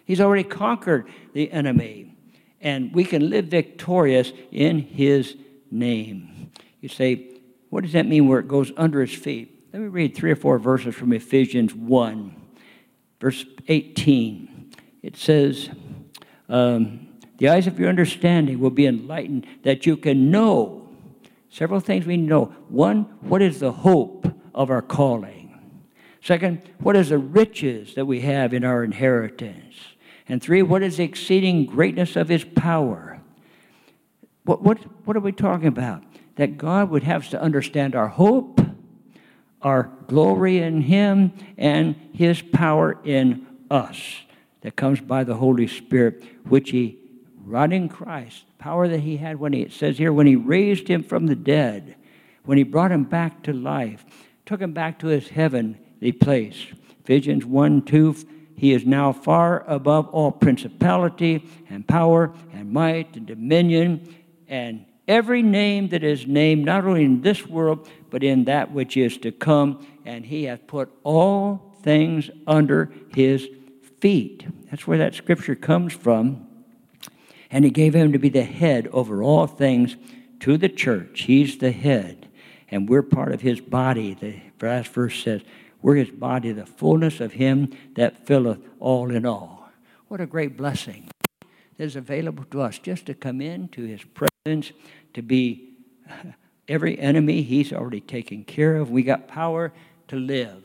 He's 0.04 0.20
already 0.20 0.44
conquered 0.44 1.08
the 1.32 1.50
enemy. 1.50 2.16
And 2.60 2.94
we 2.94 3.04
can 3.04 3.30
live 3.30 3.46
victorious 3.46 4.32
in 4.50 4.80
his 4.80 5.36
name. 5.70 6.50
You 6.80 6.88
say, 6.88 7.28
what 7.70 7.82
does 7.82 7.92
that 7.92 8.06
mean 8.06 8.28
where 8.28 8.38
it 8.38 8.48
goes 8.48 8.72
under 8.76 9.00
his 9.00 9.14
feet? 9.14 9.64
Let 9.72 9.82
me 9.82 9.88
read 9.88 10.14
three 10.14 10.30
or 10.30 10.36
four 10.36 10.58
verses 10.58 10.94
from 10.94 11.12
Ephesians 11.12 11.74
1, 11.74 12.34
verse 13.20 13.44
18. 13.68 14.72
It 15.02 15.16
says, 15.16 15.68
um, 16.48 17.08
The 17.38 17.48
eyes 17.48 17.66
of 17.66 17.78
your 17.78 17.88
understanding 17.88 18.60
will 18.60 18.70
be 18.70 18.86
enlightened, 18.86 19.46
that 19.64 19.84
you 19.84 19.96
can 19.96 20.30
know 20.30 20.85
Several 21.48 21.80
things 21.80 22.06
we 22.06 22.16
know. 22.16 22.46
One, 22.68 23.02
what 23.20 23.42
is 23.42 23.60
the 23.60 23.72
hope 23.72 24.26
of 24.54 24.70
our 24.70 24.82
calling? 24.82 25.82
Second, 26.20 26.62
what 26.80 26.96
is 26.96 27.10
the 27.10 27.18
riches 27.18 27.94
that 27.94 28.06
we 28.06 28.20
have 28.22 28.52
in 28.52 28.64
our 28.64 28.82
inheritance? 28.82 29.76
And 30.28 30.42
three, 30.42 30.62
what 30.62 30.82
is 30.82 30.96
the 30.96 31.04
exceeding 31.04 31.66
greatness 31.66 32.16
of 32.16 32.28
his 32.28 32.42
power? 32.42 33.20
What, 34.44 34.62
what, 34.62 34.78
what 35.06 35.16
are 35.16 35.20
we 35.20 35.32
talking 35.32 35.68
about? 35.68 36.02
That 36.34 36.58
God 36.58 36.90
would 36.90 37.04
have 37.04 37.22
us 37.22 37.30
to 37.30 37.40
understand 37.40 37.94
our 37.94 38.08
hope, 38.08 38.60
our 39.62 39.92
glory 40.08 40.58
in 40.58 40.82
him, 40.82 41.32
and 41.56 41.94
his 42.12 42.42
power 42.42 42.98
in 43.04 43.46
us 43.70 44.22
that 44.62 44.74
comes 44.74 45.00
by 45.00 45.22
the 45.22 45.36
Holy 45.36 45.68
Spirit, 45.68 46.24
which 46.48 46.70
he 46.70 46.98
wrought 47.44 47.72
in 47.72 47.88
Christ. 47.88 48.45
Power 48.58 48.88
that 48.88 49.00
he 49.00 49.18
had 49.18 49.38
when 49.38 49.52
he, 49.52 49.62
it 49.62 49.72
says 49.72 49.98
here, 49.98 50.12
when 50.12 50.26
he 50.26 50.36
raised 50.36 50.88
him 50.88 51.02
from 51.02 51.26
the 51.26 51.36
dead, 51.36 51.96
when 52.44 52.58
he 52.58 52.64
brought 52.64 52.92
him 52.92 53.04
back 53.04 53.42
to 53.42 53.52
life, 53.52 54.04
took 54.44 54.60
him 54.60 54.72
back 54.72 54.98
to 55.00 55.08
his 55.08 55.28
heavenly 55.28 56.12
place. 56.12 56.66
Ephesians 57.04 57.44
1 57.44 57.82
2 57.82 58.16
he 58.56 58.72
is 58.72 58.86
now 58.86 59.12
far 59.12 59.64
above 59.68 60.08
all 60.08 60.32
principality 60.32 61.44
and 61.68 61.86
power 61.86 62.32
and 62.52 62.72
might 62.72 63.14
and 63.16 63.26
dominion 63.26 64.14
and 64.48 64.86
every 65.06 65.42
name 65.42 65.88
that 65.88 66.02
is 66.02 66.26
named, 66.26 66.64
not 66.64 66.84
only 66.84 67.04
in 67.04 67.20
this 67.20 67.46
world, 67.46 67.88
but 68.10 68.24
in 68.24 68.44
that 68.44 68.72
which 68.72 68.96
is 68.96 69.18
to 69.18 69.30
come. 69.30 69.86
And 70.06 70.24
he 70.24 70.44
hath 70.44 70.66
put 70.66 70.90
all 71.04 71.76
things 71.82 72.30
under 72.46 72.90
his 73.14 73.46
feet. 74.00 74.46
That's 74.70 74.86
where 74.86 74.98
that 74.98 75.14
scripture 75.14 75.54
comes 75.54 75.92
from. 75.92 76.45
And 77.50 77.64
he 77.64 77.70
gave 77.70 77.94
him 77.94 78.12
to 78.12 78.18
be 78.18 78.28
the 78.28 78.42
head 78.42 78.88
over 78.92 79.22
all 79.22 79.46
things 79.46 79.96
to 80.40 80.56
the 80.56 80.68
church. 80.68 81.22
He's 81.22 81.58
the 81.58 81.72
head. 81.72 82.28
And 82.68 82.88
we're 82.88 83.02
part 83.02 83.32
of 83.32 83.40
his 83.40 83.60
body. 83.60 84.14
The 84.14 84.40
last 84.60 84.88
verse 84.88 85.22
says, 85.22 85.42
we're 85.82 85.96
his 85.96 86.10
body, 86.10 86.52
the 86.52 86.66
fullness 86.66 87.20
of 87.20 87.32
him 87.32 87.72
that 87.94 88.26
filleth 88.26 88.58
all 88.80 89.10
in 89.10 89.24
all. 89.24 89.70
What 90.08 90.20
a 90.20 90.26
great 90.26 90.56
blessing 90.56 91.08
that 91.40 91.84
is 91.84 91.96
available 91.96 92.44
to 92.50 92.62
us 92.62 92.78
just 92.78 93.06
to 93.06 93.14
come 93.14 93.40
into 93.40 93.84
his 93.84 94.02
presence, 94.02 94.72
to 95.14 95.22
be 95.22 95.74
every 96.68 96.98
enemy 96.98 97.42
he's 97.42 97.72
already 97.72 98.00
taken 98.00 98.44
care 98.44 98.76
of. 98.76 98.90
We 98.90 99.02
got 99.02 99.28
power 99.28 99.72
to 100.08 100.16
live. 100.16 100.62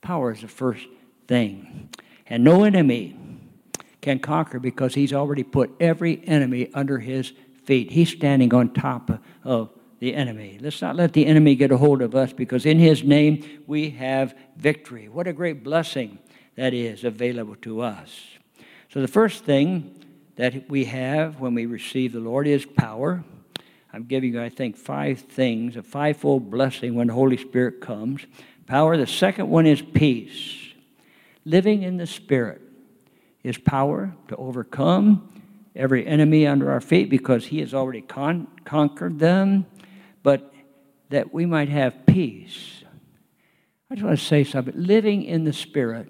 Power 0.00 0.32
is 0.32 0.40
the 0.40 0.48
first 0.48 0.86
thing. 1.26 1.90
And 2.26 2.44
no 2.44 2.64
enemy 2.64 3.18
can 4.04 4.18
conquer 4.18 4.60
because 4.60 4.94
he's 4.94 5.12
already 5.12 5.42
put 5.42 5.74
every 5.80 6.22
enemy 6.28 6.70
under 6.74 6.98
his 6.98 7.32
feet. 7.64 7.90
He's 7.90 8.10
standing 8.10 8.52
on 8.52 8.74
top 8.74 9.10
of 9.42 9.70
the 9.98 10.14
enemy. 10.14 10.58
Let's 10.60 10.82
not 10.82 10.94
let 10.94 11.14
the 11.14 11.24
enemy 11.24 11.54
get 11.54 11.72
a 11.72 11.78
hold 11.78 12.02
of 12.02 12.14
us 12.14 12.32
because 12.32 12.66
in 12.66 12.78
his 12.78 13.02
name 13.02 13.62
we 13.66 13.90
have 13.90 14.34
victory. 14.56 15.08
What 15.08 15.26
a 15.26 15.32
great 15.32 15.64
blessing 15.64 16.18
that 16.56 16.74
is 16.74 17.02
available 17.02 17.56
to 17.62 17.80
us. 17.80 18.20
So, 18.90 19.00
the 19.00 19.08
first 19.08 19.44
thing 19.44 20.04
that 20.36 20.68
we 20.68 20.84
have 20.84 21.40
when 21.40 21.54
we 21.54 21.64
receive 21.66 22.12
the 22.12 22.20
Lord 22.20 22.46
is 22.46 22.66
power. 22.66 23.24
I'm 23.92 24.04
giving 24.04 24.34
you, 24.34 24.42
I 24.42 24.50
think, 24.50 24.76
five 24.76 25.20
things, 25.20 25.76
a 25.76 25.82
fivefold 25.82 26.50
blessing 26.50 26.94
when 26.94 27.06
the 27.06 27.14
Holy 27.14 27.36
Spirit 27.36 27.80
comes. 27.80 28.26
Power. 28.66 28.96
The 28.96 29.06
second 29.06 29.48
one 29.48 29.66
is 29.66 29.80
peace. 29.80 30.74
Living 31.44 31.82
in 31.82 31.96
the 31.96 32.06
Spirit 32.06 32.63
is 33.44 33.56
power 33.58 34.12
to 34.28 34.36
overcome 34.36 35.30
every 35.76 36.04
enemy 36.06 36.46
under 36.46 36.72
our 36.72 36.80
feet 36.80 37.08
because 37.08 37.46
He 37.46 37.60
has 37.60 37.72
already 37.72 38.00
con- 38.00 38.48
conquered 38.64 39.20
them 39.20 39.66
but 40.24 40.52
that 41.10 41.32
we 41.32 41.46
might 41.46 41.68
have 41.68 42.06
peace. 42.06 42.82
I 43.88 43.94
just 43.94 44.04
want 44.04 44.18
to 44.18 44.24
say 44.24 44.42
something. 44.42 44.74
Living 44.76 45.22
in 45.22 45.44
the 45.44 45.52
Spirit, 45.52 46.08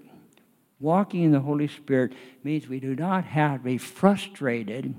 walking 0.80 1.24
in 1.24 1.32
the 1.32 1.40
Holy 1.40 1.68
Spirit, 1.68 2.14
means 2.42 2.66
we 2.66 2.80
do 2.80 2.94
not 2.94 3.24
have 3.24 3.58
to 3.58 3.64
be 3.64 3.76
frustrated. 3.76 4.94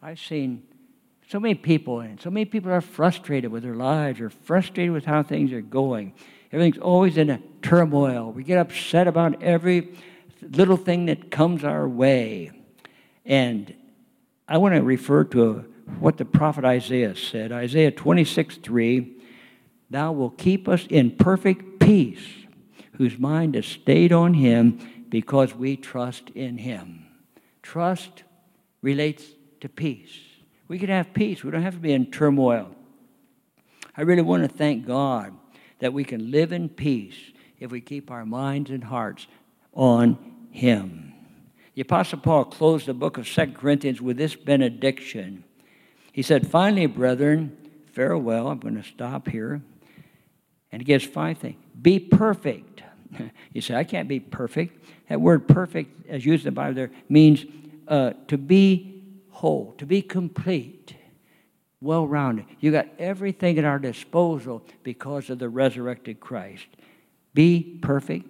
I've 0.00 0.20
seen 0.20 0.62
so 1.28 1.40
many 1.40 1.54
people, 1.54 2.00
and 2.00 2.20
so 2.20 2.30
many 2.30 2.44
people 2.44 2.70
are 2.70 2.80
frustrated 2.80 3.50
with 3.50 3.64
their 3.64 3.74
lives, 3.74 4.20
or 4.20 4.30
frustrated 4.30 4.92
with 4.92 5.06
how 5.06 5.22
things 5.24 5.52
are 5.52 5.60
going. 5.60 6.12
Everything's 6.52 6.78
always 6.78 7.16
in 7.16 7.30
a 7.30 7.40
turmoil. 7.62 8.30
We 8.32 8.44
get 8.44 8.58
upset 8.58 9.08
about 9.08 9.42
every 9.42 9.96
little 10.42 10.76
thing 10.76 11.06
that 11.06 11.30
comes 11.30 11.64
our 11.64 11.88
way. 11.88 12.50
And 13.24 13.74
I 14.48 14.58
want 14.58 14.74
to 14.74 14.82
refer 14.82 15.24
to 15.24 15.64
what 15.98 16.16
the 16.16 16.24
prophet 16.24 16.64
Isaiah 16.64 17.16
said. 17.16 17.52
Isaiah 17.52 17.90
26 17.90 18.56
3 18.56 19.16
Thou 19.90 20.12
wilt 20.12 20.38
keep 20.38 20.68
us 20.68 20.86
in 20.88 21.10
perfect 21.16 21.80
peace, 21.80 22.24
whose 22.92 23.18
mind 23.18 23.56
is 23.56 23.66
stayed 23.66 24.12
on 24.12 24.34
him 24.34 24.78
because 25.08 25.54
we 25.54 25.76
trust 25.76 26.30
in 26.30 26.58
him. 26.58 27.06
Trust 27.62 28.22
relates 28.82 29.24
to 29.60 29.68
peace. 29.68 30.16
We 30.68 30.78
can 30.78 30.88
have 30.88 31.12
peace, 31.12 31.42
we 31.42 31.50
don't 31.50 31.62
have 31.62 31.74
to 31.74 31.80
be 31.80 31.92
in 31.92 32.10
turmoil. 32.12 32.76
I 33.96 34.02
really 34.02 34.22
want 34.22 34.44
to 34.44 34.48
thank 34.48 34.86
God 34.86 35.36
that 35.80 35.92
we 35.92 36.04
can 36.04 36.30
live 36.30 36.52
in 36.52 36.68
peace 36.68 37.16
if 37.58 37.72
we 37.72 37.80
keep 37.80 38.10
our 38.10 38.24
minds 38.24 38.70
and 38.70 38.84
hearts 38.84 39.26
on 39.74 40.29
him. 40.50 41.12
The 41.74 41.82
Apostle 41.82 42.18
Paul 42.18 42.44
closed 42.44 42.86
the 42.86 42.94
book 42.94 43.16
of 43.16 43.26
2 43.28 43.52
Corinthians 43.52 44.00
with 44.00 44.16
this 44.16 44.34
benediction. 44.34 45.44
He 46.12 46.22
said, 46.22 46.46
Finally, 46.46 46.86
brethren, 46.86 47.56
farewell. 47.92 48.48
I'm 48.48 48.58
going 48.58 48.76
to 48.76 48.82
stop 48.82 49.28
here. 49.28 49.62
And 50.72 50.82
he 50.82 50.84
gives 50.84 51.04
five 51.04 51.38
things. 51.38 51.56
Be 51.80 51.98
perfect. 51.98 52.82
You 53.52 53.60
say, 53.60 53.74
I 53.74 53.82
can't 53.82 54.08
be 54.08 54.20
perfect. 54.20 54.84
That 55.08 55.20
word 55.20 55.48
perfect, 55.48 56.08
as 56.08 56.24
used 56.24 56.46
in 56.46 56.54
the 56.54 56.56
Bible 56.56 56.74
there, 56.74 56.90
means 57.08 57.44
uh, 57.88 58.12
to 58.28 58.38
be 58.38 59.02
whole, 59.30 59.74
to 59.78 59.86
be 59.86 60.00
complete, 60.00 60.94
well 61.80 62.06
rounded. 62.06 62.44
You 62.60 62.70
got 62.70 62.86
everything 62.98 63.58
at 63.58 63.64
our 63.64 63.80
disposal 63.80 64.64
because 64.84 65.30
of 65.30 65.40
the 65.40 65.48
resurrected 65.48 66.20
Christ. 66.20 66.66
Be 67.34 67.80
perfect. 67.82 68.28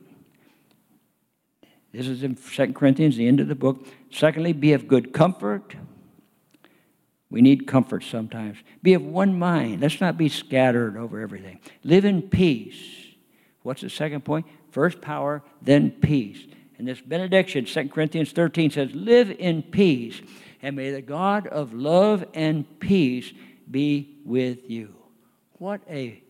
This 1.92 2.06
is 2.06 2.22
in 2.22 2.36
2 2.36 2.72
Corinthians, 2.72 3.16
the 3.16 3.26
end 3.26 3.40
of 3.40 3.48
the 3.48 3.54
book. 3.54 3.86
Secondly, 4.10 4.52
be 4.52 4.72
of 4.72 4.86
good 4.86 5.12
comfort. 5.12 5.74
We 7.30 7.42
need 7.42 7.66
comfort 7.66 8.04
sometimes. 8.04 8.58
Be 8.82 8.94
of 8.94 9.02
one 9.02 9.38
mind. 9.38 9.80
Let's 9.80 10.00
not 10.00 10.16
be 10.16 10.28
scattered 10.28 10.96
over 10.96 11.20
everything. 11.20 11.60
Live 11.84 12.04
in 12.04 12.22
peace. 12.22 12.80
What's 13.62 13.82
the 13.82 13.90
second 13.90 14.24
point? 14.24 14.46
First 14.70 15.00
power, 15.00 15.42
then 15.62 15.90
peace. 15.90 16.46
And 16.78 16.88
this 16.88 17.00
benediction, 17.00 17.66
2 17.66 17.88
Corinthians 17.88 18.32
13 18.32 18.70
says, 18.70 18.94
Live 18.94 19.30
in 19.30 19.62
peace, 19.62 20.20
and 20.62 20.76
may 20.76 20.90
the 20.90 21.02
God 21.02 21.46
of 21.46 21.72
love 21.72 22.24
and 22.34 22.80
peace 22.80 23.32
be 23.70 24.16
with 24.24 24.70
you. 24.70 24.94
What 25.58 25.82
a 25.88 26.22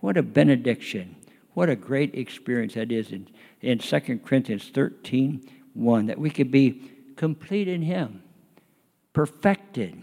what 0.00 0.16
a 0.16 0.22
benediction. 0.22 1.16
What 1.54 1.70
a 1.70 1.76
great 1.76 2.14
experience 2.14 2.74
that 2.74 2.92
is 2.92 3.10
in 3.60 3.78
2 3.78 4.20
Corinthians 4.24 4.70
13, 4.72 5.48
1, 5.74 6.06
that 6.06 6.18
we 6.18 6.30
could 6.30 6.50
be 6.50 6.82
complete 7.16 7.68
in 7.68 7.82
Him, 7.82 8.22
perfected 9.12 9.96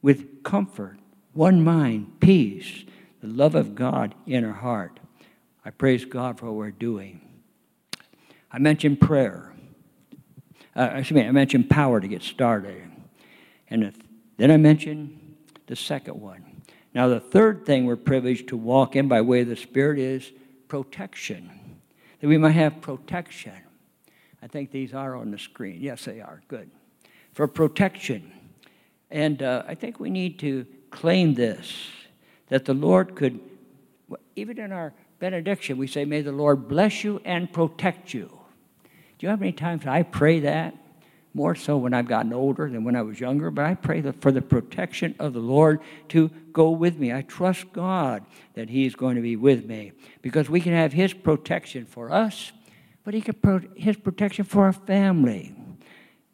with 0.00 0.42
comfort, 0.42 0.98
one 1.32 1.62
mind, 1.62 2.20
peace, 2.20 2.84
the 3.20 3.28
love 3.28 3.54
of 3.54 3.74
God 3.74 4.14
in 4.26 4.44
our 4.44 4.52
heart. 4.52 4.98
I 5.64 5.70
praise 5.70 6.04
God 6.04 6.38
for 6.38 6.46
what 6.46 6.54
we're 6.54 6.70
doing. 6.70 7.20
I 8.50 8.58
mentioned 8.58 9.00
prayer. 9.00 9.52
Uh, 10.74 10.90
excuse 10.94 11.16
me, 11.16 11.26
I 11.26 11.30
mentioned 11.30 11.70
power 11.70 12.00
to 12.00 12.08
get 12.08 12.22
started. 12.22 12.82
And 13.68 13.92
then 14.36 14.50
I 14.50 14.56
mentioned 14.56 15.36
the 15.66 15.76
second 15.76 16.20
one. 16.20 16.62
Now, 16.94 17.08
the 17.08 17.20
third 17.20 17.64
thing 17.64 17.86
we're 17.86 17.96
privileged 17.96 18.48
to 18.48 18.56
walk 18.56 18.96
in 18.96 19.08
by 19.08 19.20
way 19.22 19.40
of 19.40 19.48
the 19.48 19.56
Spirit 19.56 19.98
is 19.98 20.30
protection. 20.68 21.50
That 22.22 22.28
we 22.28 22.38
might 22.38 22.52
have 22.52 22.80
protection. 22.80 23.52
I 24.40 24.46
think 24.46 24.70
these 24.70 24.94
are 24.94 25.16
on 25.16 25.32
the 25.32 25.38
screen. 25.38 25.78
Yes, 25.80 26.04
they 26.04 26.20
are. 26.20 26.40
Good. 26.46 26.70
For 27.32 27.48
protection. 27.48 28.30
And 29.10 29.42
uh, 29.42 29.64
I 29.66 29.74
think 29.74 29.98
we 29.98 30.08
need 30.08 30.38
to 30.38 30.64
claim 30.90 31.34
this 31.34 31.88
that 32.46 32.64
the 32.64 32.74
Lord 32.74 33.16
could, 33.16 33.40
even 34.36 34.60
in 34.60 34.70
our 34.70 34.94
benediction, 35.18 35.78
we 35.78 35.88
say, 35.88 36.04
May 36.04 36.20
the 36.20 36.30
Lord 36.30 36.68
bless 36.68 37.02
you 37.02 37.20
and 37.24 37.52
protect 37.52 38.14
you. 38.14 38.30
Do 39.18 39.26
you 39.26 39.28
know 39.28 39.34
how 39.34 39.40
many 39.40 39.52
times 39.52 39.84
I 39.84 40.04
pray 40.04 40.40
that? 40.40 40.76
More 41.34 41.54
so 41.54 41.78
when 41.78 41.94
I've 41.94 42.08
gotten 42.08 42.32
older 42.32 42.68
than 42.68 42.84
when 42.84 42.94
I 42.94 43.02
was 43.02 43.18
younger, 43.18 43.50
but 43.50 43.64
I 43.64 43.74
pray 43.74 44.02
for 44.20 44.30
the 44.30 44.42
protection 44.42 45.14
of 45.18 45.32
the 45.32 45.40
Lord 45.40 45.80
to 46.08 46.30
go 46.52 46.70
with 46.70 46.98
me. 46.98 47.12
I 47.12 47.22
trust 47.22 47.72
God 47.72 48.24
that 48.54 48.68
He's 48.68 48.94
going 48.94 49.16
to 49.16 49.22
be 49.22 49.36
with 49.36 49.64
me 49.64 49.92
because 50.20 50.50
we 50.50 50.60
can 50.60 50.74
have 50.74 50.92
His 50.92 51.14
protection 51.14 51.86
for 51.86 52.12
us, 52.12 52.52
but 53.04 53.14
He 53.14 53.22
can 53.22 53.34
pro- 53.34 53.62
His 53.74 53.96
protection 53.96 54.44
for 54.44 54.64
our 54.64 54.74
family 54.74 55.54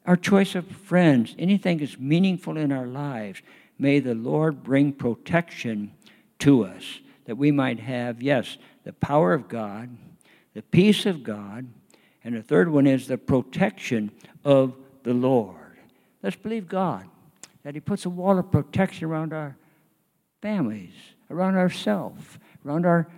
our 0.09 0.17
choice 0.17 0.55
of 0.55 0.67
friends, 0.67 1.37
anything 1.38 1.76
that's 1.76 1.99
meaningful 1.99 2.57
in 2.57 2.73
our 2.73 2.87
lives, 2.87 3.43
may 3.78 4.00
the 4.00 4.14
Lord 4.14 4.62
bring 4.62 4.90
protection 4.95 5.93
to 6.38 6.64
us 6.64 7.00
that 7.26 7.37
we 7.37 7.52
might 7.52 7.78
have, 7.78 8.23
yes, 8.23 8.57
the 8.85 8.95
power 8.95 9.35
of 9.35 9.49
God, 9.49 9.95
the 10.55 10.62
peace 10.62 11.05
of 11.05 11.23
God, 11.23 11.69
and 12.25 12.35
the 12.35 12.43
third 12.43 12.71
one 12.71 12.87
is 12.87 13.07
the 13.07 13.19
protection 13.19 14.11
of 14.47 14.75
the 15.09 15.15
Lord. 15.15 15.57
Let's 16.23 16.37
believe 16.37 16.69
God 16.69 17.09
that 17.65 17.75
He 17.75 17.81
puts 17.81 18.05
a 18.05 18.11
wall 18.11 18.38
of 18.38 18.50
protection 18.50 19.07
around 19.07 19.33
our 19.33 19.57
families, 20.43 20.93
around 21.31 21.57
ourselves, 21.57 22.23
around 22.65 22.85
our 22.85 23.09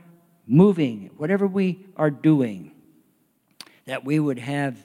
moving, 0.47 1.11
whatever 1.17 1.49
we 1.49 1.85
are 1.97 2.11
doing, 2.11 2.71
that 3.87 4.05
we 4.05 4.21
would 4.21 4.39
have 4.39 4.77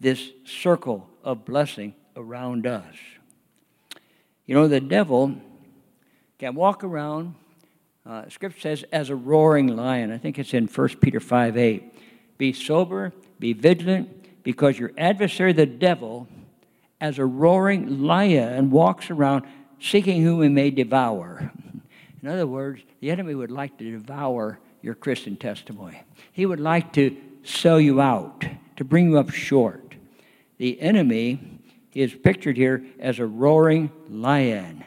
this 0.00 0.30
circle 0.46 1.06
of 1.22 1.44
blessing 1.44 1.94
around 2.16 2.66
us. 2.66 2.94
You 4.46 4.54
know, 4.54 4.66
the 4.66 4.80
devil 4.80 5.36
can 6.38 6.54
walk 6.54 6.82
around, 6.82 7.34
uh, 8.06 8.30
Scripture 8.30 8.60
says, 8.60 8.84
as 8.90 9.10
a 9.10 9.16
roaring 9.16 9.76
lion. 9.76 10.10
I 10.10 10.16
think 10.18 10.38
it's 10.38 10.54
in 10.54 10.66
1 10.66 10.88
Peter 10.96 11.20
5 11.20 11.58
8. 11.58 12.38
Be 12.38 12.54
sober, 12.54 13.12
be 13.38 13.52
vigilant, 13.52 14.42
because 14.42 14.78
your 14.78 14.92
adversary, 14.96 15.52
the 15.52 15.66
devil, 15.66 16.26
as 17.04 17.18
a 17.18 17.26
roaring 17.26 18.02
lion, 18.02 18.48
and 18.54 18.72
walks 18.72 19.10
around 19.10 19.44
seeking 19.78 20.22
whom 20.22 20.42
he 20.42 20.48
may 20.48 20.70
devour. 20.70 21.52
In 22.22 22.28
other 22.30 22.46
words, 22.46 22.80
the 23.00 23.10
enemy 23.10 23.34
would 23.34 23.50
like 23.50 23.76
to 23.76 23.90
devour 23.90 24.58
your 24.80 24.94
Christian 24.94 25.36
testimony. 25.36 26.00
He 26.32 26.46
would 26.46 26.60
like 26.60 26.94
to 26.94 27.14
sell 27.42 27.78
you 27.78 28.00
out, 28.00 28.46
to 28.76 28.84
bring 28.84 29.10
you 29.10 29.18
up 29.18 29.28
short. 29.28 29.96
The 30.56 30.80
enemy 30.80 31.60
is 31.92 32.14
pictured 32.14 32.56
here 32.56 32.86
as 32.98 33.18
a 33.18 33.26
roaring 33.26 33.90
lion. 34.08 34.82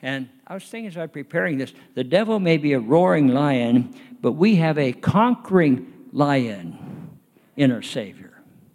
And 0.00 0.30
I 0.46 0.54
was 0.54 0.64
thinking 0.64 0.88
as 0.88 0.96
I 0.96 1.02
was 1.02 1.10
preparing 1.10 1.58
this, 1.58 1.74
the 1.94 2.04
devil 2.04 2.40
may 2.40 2.56
be 2.56 2.72
a 2.72 2.80
roaring 2.80 3.28
lion, 3.28 3.94
but 4.22 4.32
we 4.32 4.56
have 4.56 4.78
a 4.78 4.92
conquering 4.92 5.92
lion 6.10 7.18
in 7.54 7.70
our 7.70 7.82
Savior. 7.82 8.32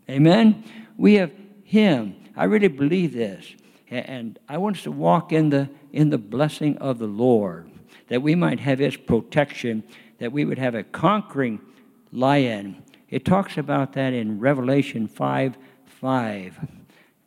Amen? 0.08 0.64
We 0.98 1.16
have 1.16 1.32
Him. 1.64 2.18
I 2.36 2.46
really 2.46 2.68
believe 2.68 3.14
this. 3.14 3.46
And 3.90 4.40
I 4.50 4.58
want 4.58 4.78
us 4.78 4.84
to 4.84 4.92
walk 4.92 5.32
in 5.32 5.50
the, 5.50 5.70
in 5.92 6.10
the 6.10 6.18
blessing 6.18 6.78
of 6.78 6.98
the 6.98 7.08
Lord, 7.08 7.70
that 8.08 8.22
we 8.22 8.34
might 8.34 8.60
have 8.60 8.80
His 8.80 8.96
protection, 8.96 9.84
that 10.18 10.32
we 10.32 10.46
would 10.46 10.58
have 10.58 10.74
a 10.74 10.84
conquering 10.84 11.62
lion. 12.12 12.84
It 13.10 13.26
talks 13.26 13.58
about 13.58 13.94
that 13.94 14.14
in 14.14 14.40
Revelation 14.40 15.08
5 15.08 15.58
5. 15.86 16.68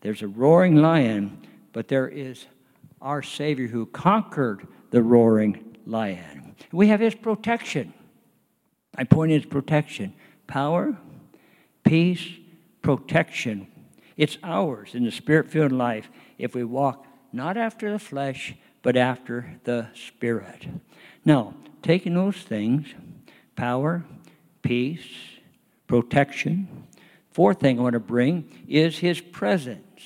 There's 0.00 0.22
a 0.22 0.28
roaring 0.28 0.76
lion, 0.76 1.46
but 1.72 1.88
there 1.88 2.08
is 2.08 2.46
our 3.00 3.22
Savior 3.22 3.68
who 3.68 3.86
conquered 3.86 4.66
the 4.90 5.02
roaring 5.02 5.76
lion. 5.86 6.54
We 6.72 6.88
have 6.88 7.00
His 7.00 7.14
protection. 7.14 7.94
I 8.96 9.04
point 9.04 9.30
His 9.30 9.46
protection 9.46 10.14
power, 10.46 10.96
peace, 11.84 12.24
protection. 12.82 13.68
It's 14.16 14.38
ours 14.42 14.94
in 14.94 15.04
the 15.04 15.10
spirit 15.10 15.50
filled 15.50 15.72
life 15.72 16.10
if 16.38 16.54
we 16.54 16.64
walk 16.64 17.06
not 17.32 17.56
after 17.56 17.92
the 17.92 17.98
flesh, 17.98 18.54
but 18.82 18.96
after 18.96 19.58
the 19.64 19.88
Spirit. 19.94 20.66
Now, 21.24 21.54
taking 21.82 22.14
those 22.14 22.36
things 22.36 22.86
power, 23.56 24.04
peace, 24.62 25.06
protection. 25.86 26.86
Fourth 27.32 27.60
thing 27.60 27.78
I 27.78 27.82
want 27.82 27.94
to 27.94 28.00
bring 28.00 28.64
is 28.68 28.98
His 28.98 29.20
presence, 29.20 30.02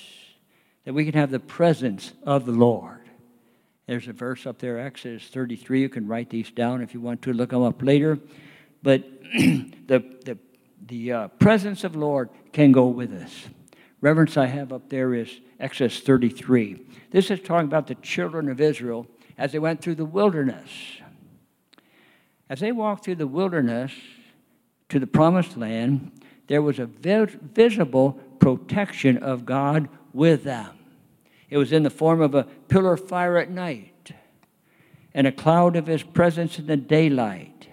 that 0.84 0.94
we 0.94 1.04
can 1.04 1.14
have 1.14 1.30
the 1.30 1.38
presence 1.38 2.12
of 2.24 2.46
the 2.46 2.52
Lord. 2.52 3.00
There's 3.86 4.08
a 4.08 4.12
verse 4.12 4.46
up 4.46 4.58
there, 4.58 4.78
Exodus 4.78 5.28
33. 5.28 5.82
You 5.82 5.88
can 5.88 6.06
write 6.06 6.30
these 6.30 6.50
down 6.50 6.80
if 6.80 6.94
you 6.94 7.00
want 7.00 7.22
to 7.22 7.32
look 7.32 7.50
them 7.50 7.62
up 7.62 7.82
later. 7.82 8.18
But 8.82 9.04
the, 9.34 10.04
the, 10.24 10.38
the 10.86 11.12
uh, 11.12 11.28
presence 11.28 11.84
of 11.84 11.96
Lord 11.96 12.30
can 12.52 12.72
go 12.72 12.86
with 12.86 13.12
us. 13.12 13.48
Reverence 14.00 14.36
I 14.36 14.46
have 14.46 14.72
up 14.72 14.88
there 14.88 15.14
is 15.14 15.40
Exodus 15.58 16.00
33. 16.00 16.80
This 17.10 17.30
is 17.30 17.40
talking 17.40 17.66
about 17.66 17.86
the 17.86 17.96
children 17.96 18.48
of 18.48 18.60
Israel 18.60 19.06
as 19.36 19.52
they 19.52 19.58
went 19.58 19.82
through 19.82 19.96
the 19.96 20.06
wilderness. 20.06 20.70
As 22.48 22.60
they 22.60 22.72
walked 22.72 23.04
through 23.04 23.16
the 23.16 23.26
wilderness 23.26 23.92
to 24.88 24.98
the 24.98 25.06
promised 25.06 25.56
land, 25.56 26.12
there 26.46 26.62
was 26.62 26.78
a 26.78 26.86
visible 26.86 28.12
protection 28.38 29.18
of 29.18 29.44
God 29.44 29.88
with 30.12 30.44
them. 30.44 30.78
It 31.50 31.58
was 31.58 31.72
in 31.72 31.82
the 31.82 31.90
form 31.90 32.22
of 32.22 32.34
a 32.34 32.44
pillar 32.68 32.94
of 32.94 33.06
fire 33.06 33.36
at 33.36 33.50
night 33.50 34.12
and 35.12 35.26
a 35.26 35.32
cloud 35.32 35.76
of 35.76 35.86
his 35.86 36.02
presence 36.02 36.58
in 36.58 36.66
the 36.66 36.76
daylight. 36.76 37.68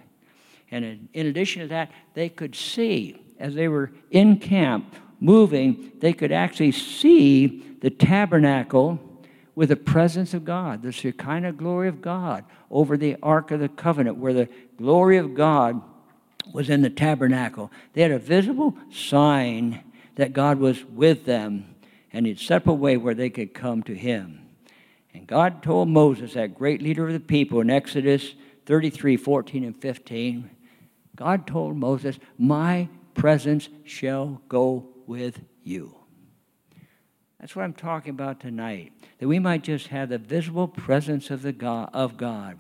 And 0.72 1.08
in 1.14 1.26
addition 1.28 1.62
to 1.62 1.68
that, 1.70 1.92
they 2.14 2.28
could 2.28 2.54
see 2.54 3.22
as 3.40 3.56
they 3.56 3.68
were 3.68 3.92
in 4.12 4.40
camp 4.40 4.96
moving, 5.20 5.92
they 6.00 6.14
could 6.14 6.32
actually 6.32 6.72
see 6.72 7.64
the 7.82 7.90
tabernacle 7.90 9.00
with 9.56 9.70
the 9.70 9.76
presence 9.76 10.34
of 10.34 10.46
God, 10.46 10.84
the 10.84 10.92
Shekinah 10.92 11.54
glory 11.54 11.88
of 11.88 12.02
God 12.02 12.46
over 12.70 12.96
the 12.96 13.18
Ark 13.24 13.52
of 13.52 13.60
the 13.60 13.70
Covenant, 13.70 14.18
where 14.18 14.34
the 14.34 14.50
glory 14.78 15.18
of 15.18 15.34
God 15.34 15.82
was 16.54 16.70
in 16.70 16.82
the 16.82 16.90
tabernacle. 16.90 17.72
They 17.94 18.02
had 18.02 18.12
a 18.12 18.20
visible 18.20 18.76
sign 18.92 19.84
that 20.16 20.34
God 20.34 20.60
was 20.60 20.84
with 20.86 21.26
them, 21.26 21.76
and 22.14 22.26
He'd 22.26 22.40
set 22.40 22.58
up 22.58 22.68
a 22.68 22.74
way 22.74 22.98
where 22.98 23.16
they 23.16 23.30
could 23.30 23.54
come 23.54 23.84
to 23.84 23.96
Him. 23.96 24.42
And 25.14 25.26
God 25.26 25.64
told 25.64 25.90
Moses, 25.90 26.34
that 26.34 26.56
great 26.56 26.82
leader 26.82 27.08
of 27.08 27.14
the 27.14 27.20
people, 27.20 27.60
in 27.60 27.70
Exodus 27.70 28.36
33 28.68 29.18
14 29.18 29.64
and 29.64 29.76
15, 29.76 30.50
God 31.16 31.48
told 31.48 31.76
Moses, 31.76 32.20
My 32.38 32.90
presence 33.16 33.70
shall 33.84 34.42
go 34.48 34.88
with 35.08 35.42
you. 35.64 35.96
That's 37.40 37.56
what 37.56 37.64
I'm 37.64 37.74
talking 37.74 38.10
about 38.12 38.40
tonight. 38.40 38.94
That 39.20 39.28
we 39.28 39.40
might 39.40 39.64
just 39.64 39.88
have 39.88 40.10
the 40.10 40.18
visible 40.18 40.68
presence 40.68 41.30
of, 41.30 41.44
the 41.44 41.54
God, 41.54 41.90
of 41.94 42.18
God. 42.18 42.60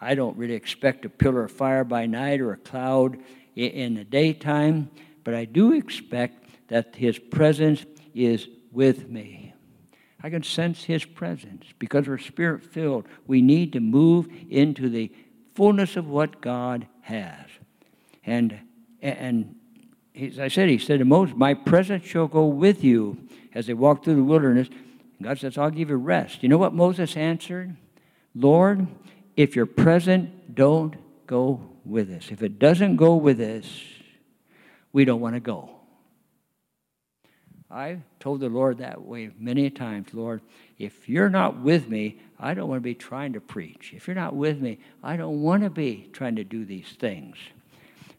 I 0.00 0.14
don't 0.14 0.36
really 0.36 0.54
expect 0.54 1.04
a 1.04 1.08
pillar 1.08 1.44
of 1.44 1.52
fire 1.52 1.84
by 1.84 2.06
night 2.06 2.40
or 2.40 2.52
a 2.52 2.56
cloud 2.56 3.18
in 3.56 3.94
the 3.94 4.04
daytime, 4.04 4.90
but 5.24 5.34
I 5.34 5.44
do 5.44 5.72
expect 5.72 6.68
that 6.68 6.94
His 6.94 7.18
presence 7.18 7.84
is 8.14 8.46
with 8.70 9.08
me. 9.08 9.54
I 10.22 10.30
can 10.30 10.42
sense 10.42 10.84
His 10.84 11.04
presence 11.04 11.64
because 11.78 12.06
we're 12.06 12.18
spirit 12.18 12.62
filled. 12.62 13.06
We 13.26 13.40
need 13.40 13.72
to 13.72 13.80
move 13.80 14.28
into 14.48 14.88
the 14.88 15.12
fullness 15.54 15.96
of 15.96 16.06
what 16.06 16.40
God 16.40 16.86
has. 17.00 17.46
And, 18.24 18.60
and 19.00 19.56
as 20.18 20.38
I 20.38 20.48
said, 20.48 20.68
He 20.68 20.78
said 20.78 20.98
to 20.98 21.04
Moses, 21.04 21.36
My 21.36 21.54
presence 21.54 22.04
shall 22.04 22.26
go 22.26 22.46
with 22.46 22.82
you 22.82 23.18
as 23.54 23.66
they 23.66 23.74
walk 23.74 24.04
through 24.04 24.16
the 24.16 24.24
wilderness. 24.24 24.68
And 24.68 25.28
God 25.28 25.38
says, 25.38 25.56
I'll 25.58 25.70
give 25.70 25.90
you 25.90 25.96
rest. 25.96 26.42
You 26.42 26.48
know 26.48 26.58
what 26.58 26.74
Moses 26.74 27.16
answered? 27.16 27.76
Lord, 28.34 28.86
if 29.36 29.56
you're 29.56 29.66
present, 29.66 30.54
don't 30.54 30.94
go 31.26 31.60
with 31.84 32.10
us. 32.10 32.30
If 32.30 32.42
it 32.42 32.58
doesn't 32.58 32.96
go 32.96 33.16
with 33.16 33.40
us, 33.40 33.66
we 34.92 35.04
don't 35.04 35.20
want 35.20 35.34
to 35.34 35.40
go. 35.40 35.70
I've 37.70 38.00
told 38.18 38.40
the 38.40 38.48
Lord 38.48 38.78
that 38.78 39.02
way 39.02 39.30
many 39.38 39.68
times, 39.68 40.14
Lord, 40.14 40.40
if 40.78 41.08
you're 41.08 41.28
not 41.28 41.60
with 41.60 41.88
me, 41.88 42.18
I 42.38 42.54
don't 42.54 42.68
want 42.68 42.78
to 42.78 42.84
be 42.84 42.94
trying 42.94 43.34
to 43.34 43.40
preach. 43.40 43.92
If 43.94 44.06
you're 44.06 44.16
not 44.16 44.34
with 44.34 44.60
me, 44.60 44.78
I 45.02 45.16
don't 45.16 45.42
want 45.42 45.64
to 45.64 45.70
be 45.70 46.08
trying 46.12 46.36
to 46.36 46.44
do 46.44 46.64
these 46.64 46.96
things. 46.98 47.36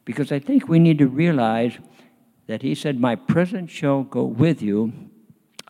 Because 0.09 0.31
I 0.31 0.39
think 0.39 0.67
we 0.67 0.79
need 0.79 0.97
to 0.97 1.07
realize 1.07 1.77
that 2.47 2.63
He 2.63 2.73
said, 2.73 2.99
My 2.99 3.15
presence 3.15 3.69
shall 3.69 4.01
go 4.01 4.23
with 4.23 4.59
you, 4.59 4.91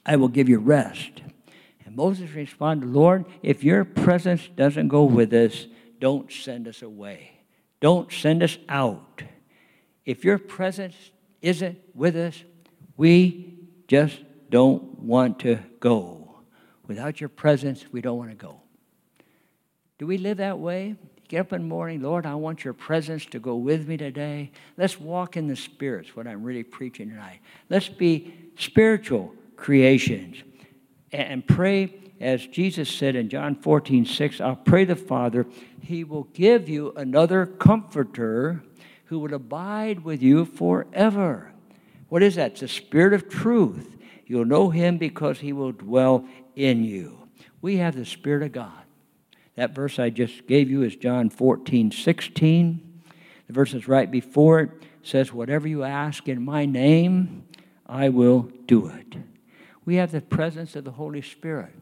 I 0.06 0.16
will 0.16 0.30
give 0.30 0.48
you 0.48 0.60
rest. 0.60 1.12
And 1.84 1.94
Moses 1.94 2.32
responded, 2.32 2.88
Lord, 2.88 3.26
if 3.44 3.66
your 3.66 3.84
presence 3.84 4.48
doesn't 4.56 4.88
go 4.88 5.04
with 5.04 5.34
us, 5.34 5.68
don't 6.00 6.32
send 6.32 6.70
us 6.70 6.82
away. 6.82 7.32
Don't 7.82 8.10
send 8.14 8.42
us 8.42 8.58
out. 8.70 9.24
If 10.06 10.24
your 10.24 10.38
presence 10.38 10.96
isn't 11.42 11.78
with 11.94 12.16
us, 12.16 12.42
we 12.96 13.56
just 13.90 14.22
don't 14.50 15.00
want 15.00 15.40
to 15.40 15.60
go. 15.82 16.44
Without 16.88 17.20
your 17.20 17.28
presence, 17.28 17.84
we 17.92 18.00
don't 18.00 18.18
want 18.18 18.30
to 18.30 18.38
go. 18.38 18.62
Do 19.98 20.08
we 20.08 20.18
live 20.18 20.38
that 20.38 20.60
way? 20.60 20.96
Get 21.30 21.42
up 21.42 21.54
in 21.54 21.62
the 21.62 21.68
morning, 21.68 22.02
Lord, 22.02 22.26
I 22.26 22.34
want 22.34 22.66
your 22.66 22.74
presence 22.74 23.24
to 23.28 23.40
go 23.40 23.56
with 23.56 23.88
me 23.88 23.98
today. 23.98 24.52
Let's 24.78 25.00
walk 25.00 25.38
in 25.38 25.48
the 25.48 25.56
spirits, 25.56 26.16
what 26.16 26.26
I'm 26.26 26.44
really 26.44 26.64
preaching 26.64 27.10
tonight. 27.10 27.40
Let's 27.70 27.88
be 27.88 28.34
spiritual 28.58 29.36
creations 29.56 30.38
and 31.12 31.48
pray 31.48 31.94
as 32.20 32.46
Jesus 32.48 32.90
said 32.90 33.16
in 33.16 33.30
John 33.30 33.56
14, 33.56 34.06
6, 34.06 34.42
I'll 34.42 34.56
pray 34.56 34.86
the 34.86 34.96
Father, 34.96 35.46
He 35.82 36.04
will 36.04 36.26
give 36.34 36.68
you 36.68 36.94
another 36.96 37.46
comforter 37.46 38.64
who 39.06 39.20
will 39.20 39.34
abide 39.34 40.04
with 40.04 40.22
you 40.22 40.46
forever. 40.46 41.52
What 42.10 42.24
is 42.24 42.36
that? 42.36 42.54
It's 42.54 42.62
the 42.62 42.68
Spirit 42.68 43.14
of 43.14 43.30
truth. 43.30 43.98
You'll 44.26 44.46
know 44.46 44.70
Him 44.70 44.98
because 44.98 45.40
He 45.40 45.54
will 45.54 45.72
dwell 45.72 46.26
in 46.56 46.84
you. 46.84 47.30
We 47.62 47.78
have 47.78 47.96
the 47.96 48.06
Spirit 48.06 48.44
of 48.44 48.52
God. 48.52 48.84
That 49.60 49.76
verse 49.76 50.00
I 50.00 50.10
just 50.10 50.48
gave 50.48 50.72
you 50.72 50.84
is 50.84 50.96
John 50.96 51.30
14, 51.30 51.92
16. 51.92 53.02
The 53.48 53.54
verse 53.54 53.74
that's 53.74 53.90
right 53.90 54.10
before 54.10 54.62
it 54.62 54.70
says, 55.04 55.34
Whatever 55.34 55.68
you 55.68 55.84
ask 55.84 56.30
in 56.30 56.46
my 56.46 56.66
name, 56.66 57.44
I 57.86 58.08
will 58.08 58.50
do 58.68 58.88
it. 58.88 59.18
We 59.84 59.96
have 59.96 60.14
the 60.14 60.22
presence 60.22 60.78
of 60.78 60.86
the 60.86 60.92
Holy 60.92 61.22
Spirit. 61.22 61.74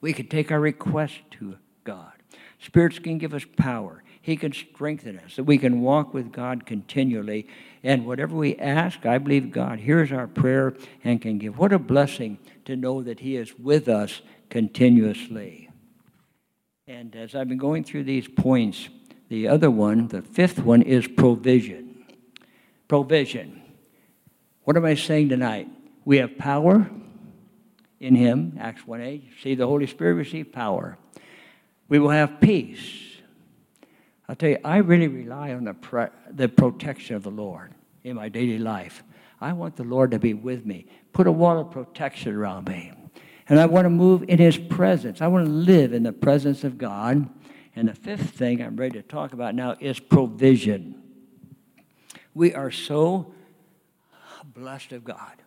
We 0.00 0.12
can 0.12 0.28
take 0.28 0.52
our 0.52 0.60
request 0.60 1.14
to 1.32 1.56
God. 1.82 2.12
Spirits 2.60 3.00
can 3.00 3.18
give 3.18 3.34
us 3.34 3.44
power. 3.56 4.04
He 4.20 4.36
can 4.36 4.52
strengthen 4.52 5.18
us, 5.18 5.34
that 5.34 5.42
we 5.42 5.58
can 5.58 5.80
walk 5.80 6.14
with 6.14 6.30
God 6.30 6.64
continually. 6.64 7.48
And 7.82 8.06
whatever 8.06 8.36
we 8.36 8.54
ask, 8.58 9.04
I 9.04 9.18
believe 9.18 9.50
God 9.50 9.80
hears 9.80 10.12
our 10.12 10.28
prayer 10.28 10.74
and 11.02 11.20
can 11.20 11.38
give. 11.38 11.58
What 11.58 11.72
a 11.72 11.80
blessing 11.80 12.38
to 12.66 12.76
know 12.76 13.02
that 13.02 13.18
He 13.18 13.34
is 13.34 13.58
with 13.58 13.88
us 13.88 14.22
continuously. 14.48 15.70
And 16.86 17.14
as 17.14 17.34
I've 17.34 17.48
been 17.48 17.58
going 17.58 17.84
through 17.84 18.04
these 18.04 18.26
points, 18.26 18.88
the 19.28 19.48
other 19.48 19.70
one, 19.70 20.08
the 20.08 20.22
fifth 20.22 20.58
one, 20.58 20.82
is 20.82 21.06
provision. 21.06 22.04
Provision. 22.88 23.62
What 24.64 24.76
am 24.76 24.84
I 24.84 24.94
saying 24.94 25.28
tonight? 25.28 25.68
We 26.04 26.18
have 26.18 26.36
power 26.36 26.90
in 28.00 28.16
Him, 28.16 28.56
Acts 28.60 28.86
1 28.86 29.00
8. 29.00 29.30
See, 29.42 29.54
the 29.54 29.66
Holy 29.66 29.86
Spirit 29.86 30.14
receive 30.14 30.52
power. 30.52 30.98
We 31.88 31.98
will 31.98 32.10
have 32.10 32.40
peace. 32.40 33.12
I'll 34.28 34.36
tell 34.36 34.50
you, 34.50 34.58
I 34.64 34.78
really 34.78 35.08
rely 35.08 35.52
on 35.52 35.64
the, 35.64 36.10
the 36.30 36.48
protection 36.48 37.14
of 37.14 37.22
the 37.22 37.30
Lord 37.30 37.74
in 38.02 38.16
my 38.16 38.28
daily 38.28 38.58
life. 38.58 39.04
I 39.40 39.52
want 39.52 39.76
the 39.76 39.84
Lord 39.84 40.10
to 40.12 40.18
be 40.18 40.34
with 40.34 40.66
me, 40.66 40.86
put 41.12 41.26
a 41.26 41.32
wall 41.32 41.58
of 41.58 41.70
protection 41.70 42.34
around 42.34 42.68
me. 42.68 42.92
And 43.48 43.58
I 43.58 43.66
want 43.66 43.84
to 43.86 43.90
move 43.90 44.24
in 44.28 44.38
His 44.38 44.56
presence. 44.56 45.20
I 45.20 45.26
want 45.26 45.46
to 45.46 45.52
live 45.52 45.92
in 45.92 46.02
the 46.02 46.12
presence 46.12 46.64
of 46.64 46.78
God. 46.78 47.28
And 47.74 47.88
the 47.88 47.94
fifth 47.94 48.30
thing 48.30 48.62
I'm 48.62 48.76
ready 48.76 49.00
to 49.00 49.02
talk 49.02 49.32
about 49.32 49.54
now 49.54 49.76
is 49.80 49.98
provision. 49.98 51.02
We 52.34 52.54
are 52.54 52.70
so 52.70 53.34
blessed 54.44 54.92
of 54.92 55.04
God. 55.04 55.41